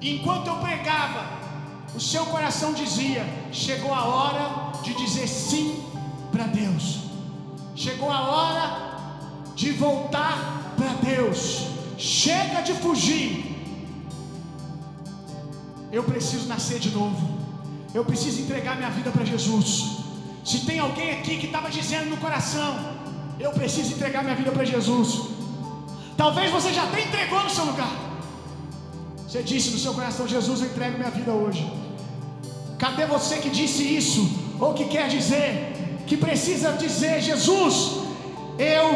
Enquanto 0.01 0.47
eu 0.47 0.55
pregava, 0.55 1.25
o 1.95 1.99
seu 1.99 2.25
coração 2.25 2.73
dizia: 2.73 3.23
chegou 3.51 3.93
a 3.93 4.05
hora 4.05 4.71
de 4.83 4.93
dizer 4.95 5.27
sim 5.27 5.83
para 6.31 6.47
Deus. 6.47 6.99
Chegou 7.75 8.11
a 8.11 8.21
hora 8.21 8.65
de 9.55 9.71
voltar 9.73 10.73
para 10.75 10.93
Deus. 11.11 11.67
Chega 11.97 12.61
de 12.61 12.73
fugir. 12.73 13.45
Eu 15.91 16.03
preciso 16.03 16.47
nascer 16.47 16.79
de 16.79 16.89
novo. 16.89 17.37
Eu 17.93 18.03
preciso 18.03 18.41
entregar 18.41 18.75
minha 18.75 18.89
vida 18.89 19.11
para 19.11 19.23
Jesus. 19.23 19.97
Se 20.43 20.65
tem 20.65 20.79
alguém 20.79 21.11
aqui 21.11 21.37
que 21.37 21.45
estava 21.47 21.69
dizendo 21.69 22.09
no 22.09 22.17
coração, 22.17 22.75
eu 23.39 23.51
preciso 23.51 23.93
entregar 23.93 24.23
minha 24.23 24.35
vida 24.35 24.51
para 24.51 24.65
Jesus. 24.65 25.36
Talvez 26.18 26.51
você 26.51 26.74
já 26.74 26.84
até 26.84 27.01
entregou 27.01 27.43
no 27.43 27.49
seu 27.49 27.65
lugar. 27.65 27.91
Você 29.28 29.43
disse 29.43 29.70
no 29.70 29.78
seu 29.78 29.93
coração: 29.93 30.28
Jesus, 30.28 30.61
eu 30.61 30.68
entrego 30.68 30.97
minha 30.97 31.11
vida 31.11 31.32
hoje. 31.32 31.72
Cadê 32.80 33.05
você 33.05 33.38
que 33.38 33.49
disse 33.49 33.84
isso? 33.84 34.22
Ou 34.59 34.74
que 34.74 34.86
quer 34.86 35.07
dizer, 35.07 36.01
que 36.07 36.18
precisa 36.18 36.72
dizer: 36.72 37.22
Jesus, 37.22 37.99
eu 38.57 38.88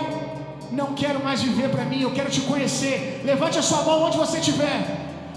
não 0.72 0.94
quero 0.94 1.24
mais 1.24 1.44
viver 1.44 1.70
para 1.70 1.86
mim, 1.86 2.02
eu 2.02 2.12
quero 2.12 2.32
te 2.32 2.42
conhecer. 2.42 3.22
Levante 3.24 3.60
a 3.60 3.62
sua 3.62 3.84
mão 3.84 4.02
onde 4.04 4.18
você 4.18 4.40
estiver. 4.40 4.80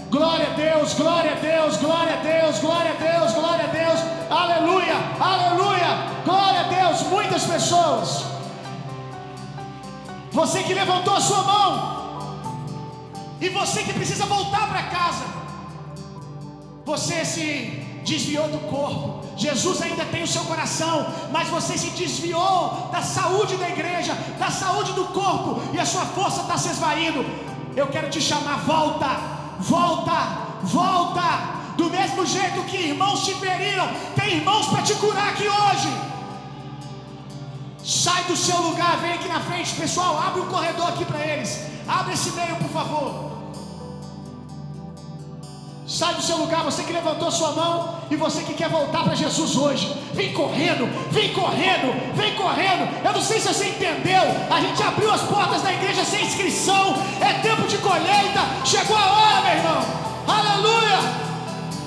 Glória 0.09 0.47
a 0.47 0.53
Deus, 0.53 0.93
glória 0.93 1.33
a 1.33 1.35
Deus, 1.35 1.77
glória 1.77 2.13
a 2.13 2.21
Deus, 2.23 2.59
glória 2.59 2.91
a 2.91 2.95
Deus, 2.95 3.33
glória 3.33 3.65
a 3.65 3.67
Deus. 3.67 3.99
Aleluia, 4.29 4.95
aleluia, 5.19 5.91
glória 6.23 6.61
a 6.61 6.63
Deus. 6.63 7.01
Muitas 7.03 7.43
pessoas. 7.43 8.34
Você 10.39 10.63
que 10.63 10.73
levantou 10.73 11.15
a 11.15 11.21
sua 11.21 11.43
mão. 11.43 11.71
E 13.39 13.47
você 13.49 13.83
que 13.83 13.93
precisa 13.93 14.25
voltar 14.25 14.67
para 14.67 14.83
casa. 14.83 15.23
Você 16.85 17.23
se 17.23 17.47
desviou 18.03 18.47
do 18.49 18.59
corpo. 18.69 19.25
Jesus 19.37 19.81
ainda 19.81 20.03
tem 20.05 20.23
o 20.23 20.27
seu 20.27 20.43
coração, 20.43 21.07
mas 21.31 21.47
você 21.47 21.77
se 21.77 21.89
desviou 22.01 22.89
da 22.91 23.01
saúde 23.01 23.55
da 23.55 23.69
igreja, 23.69 24.13
da 24.37 24.49
saúde 24.51 24.91
do 24.93 25.05
corpo, 25.05 25.61
e 25.73 25.79
a 25.79 25.85
sua 25.85 26.05
força 26.17 26.41
está 26.41 26.57
se 26.57 26.69
esvaindo. 26.69 27.25
Eu 27.75 27.87
quero 27.87 28.09
te 28.09 28.21
chamar, 28.21 28.57
volta, 28.59 29.11
volta, 29.59 30.17
volta. 30.63 31.27
Do 31.77 31.89
mesmo 31.89 32.25
jeito 32.25 32.63
que 32.63 32.77
irmãos 32.91 33.25
te 33.25 33.33
feriram, 33.35 33.87
tem 34.15 34.35
irmãos 34.35 34.67
para 34.67 34.81
te 34.81 34.95
curar 34.95 35.29
aqui 35.29 35.47
hoje. 35.47 35.89
Sai 37.85 38.23
do 38.23 38.35
seu 38.35 38.59
lugar, 38.63 38.97
vem 38.97 39.13
aqui 39.13 39.27
na 39.27 39.39
frente, 39.39 39.75
pessoal. 39.75 40.19
Abre 40.19 40.41
o 40.41 40.47
corredor 40.47 40.87
aqui 40.87 41.05
para 41.05 41.19
eles. 41.19 41.61
Abre 41.87 42.15
esse 42.15 42.31
meio, 42.31 42.55
por 42.55 42.69
favor. 42.69 43.35
Sai 45.87 46.15
do 46.15 46.21
seu 46.23 46.37
lugar, 46.37 46.63
você 46.63 46.81
que 46.81 46.91
levantou 46.91 47.29
sua 47.29 47.51
mão 47.51 47.99
e 48.09 48.15
você 48.15 48.41
que 48.41 48.55
quer 48.55 48.69
voltar 48.69 49.03
para 49.03 49.13
Jesus 49.13 49.55
hoje. 49.55 49.95
Vem 50.15 50.33
correndo, 50.33 50.87
vem 51.11 51.31
correndo, 51.31 52.15
vem 52.15 52.33
correndo. 52.33 53.05
Eu 53.05 53.13
não 53.13 53.21
sei 53.21 53.39
se 53.39 53.47
você 53.49 53.69
entendeu. 53.69 54.23
A 54.49 54.59
gente 54.61 54.81
abriu 54.81 55.11
as 55.11 55.21
portas 55.21 55.61
da 55.61 55.71
igreja 55.71 56.03
sem 56.03 56.25
inscrição. 56.25 56.95
É 57.21 57.33
tempo 57.33 57.67
de 57.67 57.77
colheita. 57.77 58.41
Chegou 58.65 58.97
a 58.97 59.11
hora, 59.11 59.41
meu 59.41 59.57
irmão. 59.57 59.85
Aleluia. 60.27 61.34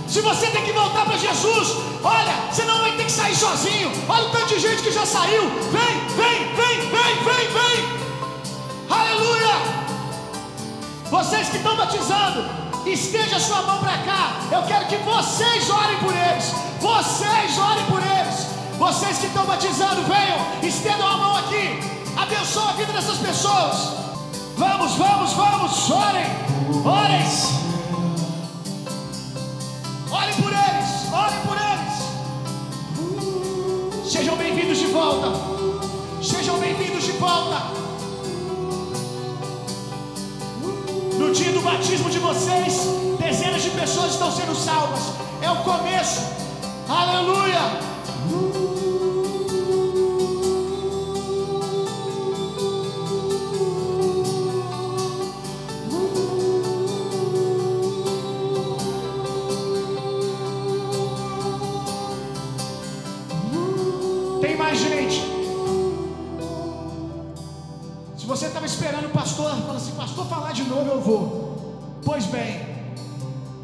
Se 0.08 0.22
você 0.22 0.46
tem 0.46 0.64
que 0.64 0.72
voltar 0.72 1.04
para 1.04 1.18
Jesus, 1.18 1.76
olha, 2.02 2.32
você 2.50 2.64
não 2.64 2.78
vai 2.78 2.92
ter 2.92 3.04
que 3.04 3.12
sair 3.12 3.36
sozinho. 3.36 3.92
Olha 4.08 4.24
o 4.24 4.30
tanto 4.30 4.46
de 4.46 4.58
gente 4.58 4.82
que 4.82 4.90
já 4.90 5.04
saiu. 5.04 5.42
Vem, 5.70 6.00
vem, 6.16 6.54
vem, 6.56 6.80
vem, 6.88 7.14
vem, 7.24 7.48
vem. 7.52 7.98
Aleluia. 8.88 9.54
Vocês 11.10 11.50
que 11.50 11.58
estão 11.58 11.76
batizando, 11.76 12.42
esteja 12.86 13.38
sua 13.38 13.60
mão 13.62 13.80
para 13.80 13.98
cá. 13.98 14.32
Eu 14.50 14.62
quero 14.62 14.86
que 14.86 14.96
vocês 14.96 15.68
orem 15.68 15.98
por 15.98 16.14
eles. 16.14 16.54
Vocês 16.80 17.58
orem 17.58 17.84
por 17.84 18.00
eles. 18.00 18.46
Vocês 18.78 19.18
que 19.18 19.26
estão 19.26 19.44
batizando, 19.44 20.02
venham, 20.04 20.38
estendam 20.62 21.06
a 21.06 21.16
mão 21.18 21.36
aqui. 21.36 21.80
Abençoa 22.16 22.70
a 22.70 22.72
vida 22.72 22.94
dessas 22.94 23.18
pessoas. 23.18 23.92
Vamos, 24.56 24.94
vamos, 24.94 25.34
vamos. 25.34 25.90
Orem. 25.90 26.26
Orem 26.82 27.77
volta. 34.98 35.32
Sejam 36.20 36.58
bem-vindos 36.58 37.04
de 37.04 37.12
volta. 37.12 37.68
No 41.16 41.32
dia 41.32 41.52
do 41.52 41.60
batismo 41.60 42.10
de 42.10 42.18
vocês, 42.18 42.80
dezenas 43.16 43.62
de 43.62 43.70
pessoas 43.70 44.14
estão 44.14 44.32
sendo 44.32 44.56
salvas. 44.56 45.12
É 45.40 45.48
o 45.48 45.56
começo. 45.62 46.20
Aleluia. 46.88 48.67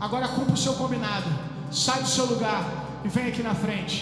Agora 0.05 0.29
cumpra 0.29 0.53
o 0.53 0.57
seu 0.57 0.75
combinado. 0.75 1.25
Sai 1.71 2.03
do 2.03 2.09
seu 2.09 2.27
lugar 2.27 2.63
e 3.05 3.09
vem 3.09 3.29
aqui 3.29 3.43
na 3.43 3.55
frente. 3.55 3.97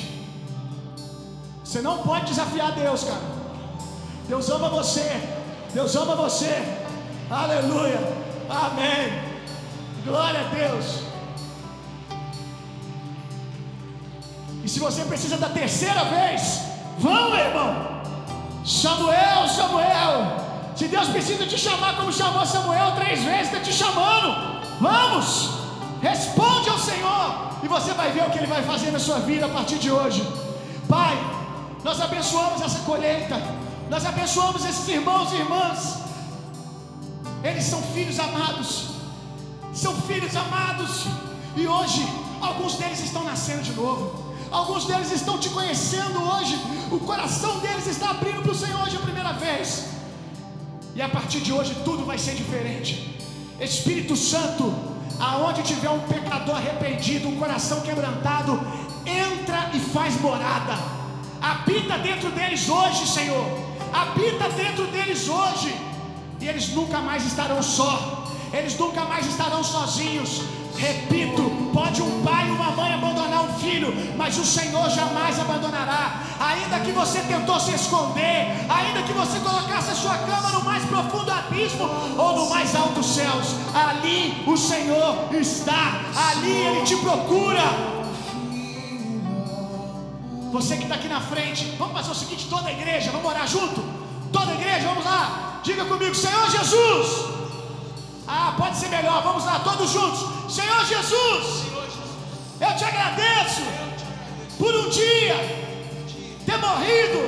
Você 1.64 1.80
não 1.80 1.98
pode 1.98 2.26
desafiar 2.26 2.72
Deus, 2.72 3.04
cara. 3.04 3.20
Deus 4.28 4.50
ama 4.50 4.68
você. 4.68 5.08
Deus 5.72 5.94
ama 5.94 6.16
você. 6.16 6.52
Aleluia. 7.30 8.00
Amém. 8.50 9.22
Glória 10.04 10.40
a 10.40 10.54
Deus. 10.54 10.86
E 14.64 14.68
se 14.68 14.80
você 14.80 15.04
precisa 15.04 15.36
da 15.38 15.48
terceira 15.48 16.04
vez, 16.04 16.62
vamos, 16.98 17.38
irmão. 17.38 18.02
Samuel, 18.64 19.48
Samuel. 19.48 20.36
Se 20.76 20.88
Deus 20.88 21.08
precisa 21.08 21.46
te 21.46 21.56
chamar 21.56 21.96
como 21.96 22.12
chamou 22.12 22.44
Samuel 22.44 22.92
três 22.96 23.22
vezes, 23.22 23.46
está 23.46 23.60
te 23.60 23.72
chamando. 23.72 24.60
Vamos, 24.80 25.61
responde 26.02 26.68
ao 26.68 26.78
Senhor 26.78 27.26
e 27.62 27.68
você 27.68 27.92
vai 27.94 28.10
ver 28.10 28.24
o 28.24 28.30
que 28.30 28.38
Ele 28.38 28.48
vai 28.48 28.62
fazer 28.62 28.90
na 28.90 28.98
sua 28.98 29.20
vida 29.20 29.46
a 29.46 29.48
partir 29.48 29.78
de 29.78 29.90
hoje. 29.90 30.20
Pai, 30.88 31.16
nós 31.84 32.00
abençoamos 32.00 32.60
essa 32.60 32.80
colheita, 32.80 33.40
nós 33.88 34.04
abençoamos 34.04 34.64
esses 34.64 34.86
irmãos 34.88 35.32
e 35.32 35.36
irmãs. 35.36 35.98
Eles 37.44 37.64
são 37.64 37.80
filhos 37.94 38.18
amados, 38.18 38.68
são 39.72 39.94
filhos 40.02 40.34
amados, 40.36 41.06
e 41.56 41.66
hoje 41.66 42.06
alguns 42.40 42.74
deles 42.74 43.00
estão 43.00 43.24
nascendo 43.24 43.62
de 43.62 43.72
novo. 43.72 44.32
Alguns 44.50 44.84
deles 44.84 45.10
estão 45.10 45.38
te 45.38 45.48
conhecendo 45.48 46.22
hoje. 46.22 46.60
O 46.90 46.98
coração 46.98 47.58
deles 47.60 47.86
está 47.86 48.10
abrindo 48.10 48.42
para 48.42 48.52
o 48.52 48.54
Senhor 48.54 48.82
hoje 48.82 48.96
a 48.96 49.00
primeira 49.00 49.32
vez. 49.32 49.86
E 50.94 51.00
a 51.00 51.08
partir 51.08 51.40
de 51.40 51.52
hoje 51.52 51.74
tudo 51.84 52.04
vai 52.04 52.18
ser 52.18 52.34
diferente. 52.34 53.18
Espírito 53.58 54.14
Santo, 54.14 54.91
aonde 55.20 55.62
tiver 55.62 55.90
um 55.90 56.00
pecador 56.00 56.56
arrependido, 56.56 57.28
um 57.28 57.36
coração 57.36 57.80
quebrantado, 57.80 58.60
entra 59.06 59.70
e 59.74 59.80
faz 59.80 60.20
morada. 60.20 60.76
Habita 61.40 61.98
dentro 61.98 62.30
deles 62.30 62.68
hoje, 62.68 63.06
Senhor. 63.06 63.44
Habita 63.92 64.48
dentro 64.50 64.86
deles 64.86 65.28
hoje. 65.28 65.74
E 66.40 66.48
eles 66.48 66.68
nunca 66.68 67.00
mais 67.00 67.24
estarão 67.24 67.62
só. 67.62 68.24
Eles 68.52 68.78
nunca 68.78 69.04
mais 69.04 69.26
estarão 69.26 69.62
sozinhos. 69.62 70.42
Repito, 70.76 71.42
pode 71.72 72.02
um 72.02 72.22
pai 72.22 72.48
e 72.48 72.50
uma 72.50 72.70
mãe 72.70 72.92
abandonar 72.94 73.44
um 73.44 73.52
filho, 73.58 73.92
mas 74.16 74.38
o 74.38 74.44
Senhor 74.44 74.88
jamais 74.90 75.38
abandonará. 75.38 76.22
Ainda 76.40 76.80
que 76.80 76.90
você 76.92 77.20
tentou 77.20 77.60
se 77.60 77.72
esconder, 77.72 78.48
ainda 78.68 79.02
que 79.02 79.12
você 79.12 79.38
colocasse 79.40 79.90
a 79.90 79.94
sua 79.94 80.16
cama 80.18 80.50
no 80.50 80.64
mais 80.64 80.84
profundo 80.84 81.30
abismo 81.30 81.88
ou 82.16 82.31
mais 82.62 82.76
alto 82.76 83.02
céus, 83.02 83.56
ali 83.74 84.44
o 84.46 84.56
Senhor 84.56 85.34
está, 85.34 86.00
ali 86.28 86.52
Ele 86.52 86.82
te 86.82 86.96
procura. 86.96 87.64
Você 90.52 90.76
que 90.76 90.84
está 90.84 90.94
aqui 90.94 91.08
na 91.08 91.20
frente, 91.20 91.74
vamos 91.76 91.94
fazer 91.94 92.12
o 92.12 92.14
seguinte: 92.14 92.46
toda 92.48 92.68
a 92.68 92.72
igreja, 92.72 93.10
vamos 93.10 93.28
orar 93.28 93.48
junto? 93.48 93.82
Toda 94.32 94.52
a 94.52 94.54
igreja, 94.54 94.86
vamos 94.86 95.04
lá. 95.04 95.60
Diga 95.64 95.84
comigo, 95.86 96.14
Senhor 96.14 96.48
Jesus. 96.50 97.32
Ah, 98.28 98.54
pode 98.56 98.76
ser 98.76 98.90
melhor, 98.90 99.20
vamos 99.24 99.44
lá, 99.44 99.58
todos 99.58 99.90
juntos. 99.90 100.20
Senhor 100.48 100.84
Jesus, 100.84 101.64
eu 102.60 102.76
te 102.76 102.84
agradeço 102.84 103.62
por 104.56 104.72
um 104.72 104.88
dia 104.88 105.36
ter 106.46 106.58
morrido 106.58 107.20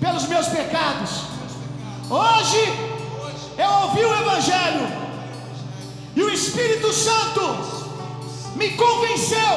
pelos 0.00 0.26
meus 0.26 0.48
pecados. 0.48 1.10
Hoje 2.08 2.87
eu 3.58 3.70
ouvi 3.82 4.04
o 4.04 4.14
Evangelho 4.22 4.86
e 6.14 6.22
o 6.22 6.30
Espírito 6.30 6.92
Santo 6.92 7.42
me 8.54 8.70
convenceu 8.70 9.56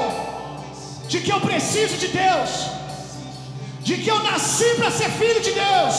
de 1.08 1.20
que 1.20 1.32
eu 1.32 1.40
preciso 1.40 1.98
de 1.98 2.08
Deus, 2.08 2.50
de 3.82 3.98
que 3.98 4.10
eu 4.10 4.24
nasci 4.24 4.76
para 4.76 4.90
ser 4.90 5.10
filho 5.12 5.42
de 5.42 5.52
Deus. 5.52 5.96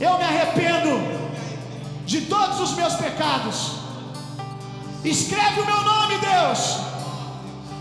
Eu 0.00 0.18
me 0.18 0.24
arrependo 0.24 0.92
de 2.04 2.22
todos 2.22 2.58
os 2.58 2.72
meus 2.72 2.94
pecados. 2.94 3.56
Escreve 5.04 5.60
o 5.60 5.66
meu 5.66 5.80
nome, 5.82 6.18
Deus, 6.18 6.78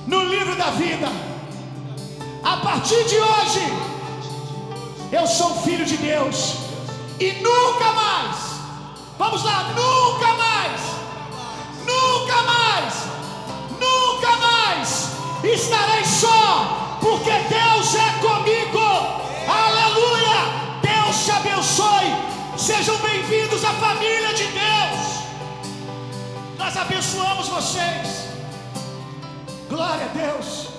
no 0.05 0.23
livro 0.25 0.55
da 0.55 0.69
vida. 0.71 1.07
A 2.43 2.57
partir 2.57 3.03
de 3.05 3.17
hoje, 3.17 3.73
eu 5.11 5.25
sou 5.25 5.61
filho 5.61 5.85
de 5.85 5.97
Deus 5.97 6.63
e 7.19 7.31
nunca 7.41 7.91
mais, 7.93 8.37
vamos 9.17 9.43
lá, 9.43 9.73
nunca 9.75 10.33
mais, 10.33 10.81
nunca 11.85 12.41
mais, 12.43 12.93
nunca 13.79 14.37
mais 14.37 15.11
estarei 15.43 16.03
só, 16.05 16.97
porque 17.01 17.31
Deus 17.31 17.95
é 17.95 18.09
comigo. 18.19 19.23
Aleluia! 19.47 20.63
Deus 20.81 21.25
te 21.25 21.31
abençoe. 21.31 22.15
Sejam 22.57 22.95
bem-vindos 22.97 23.63
à 23.63 23.73
família 23.73 24.33
de 24.33 24.45
Deus. 24.45 25.23
Nós 26.57 26.77
abençoamos 26.77 27.47
vocês. 27.49 28.27
Glória 29.69 30.05
a 30.05 30.17
Deus. 30.17 30.72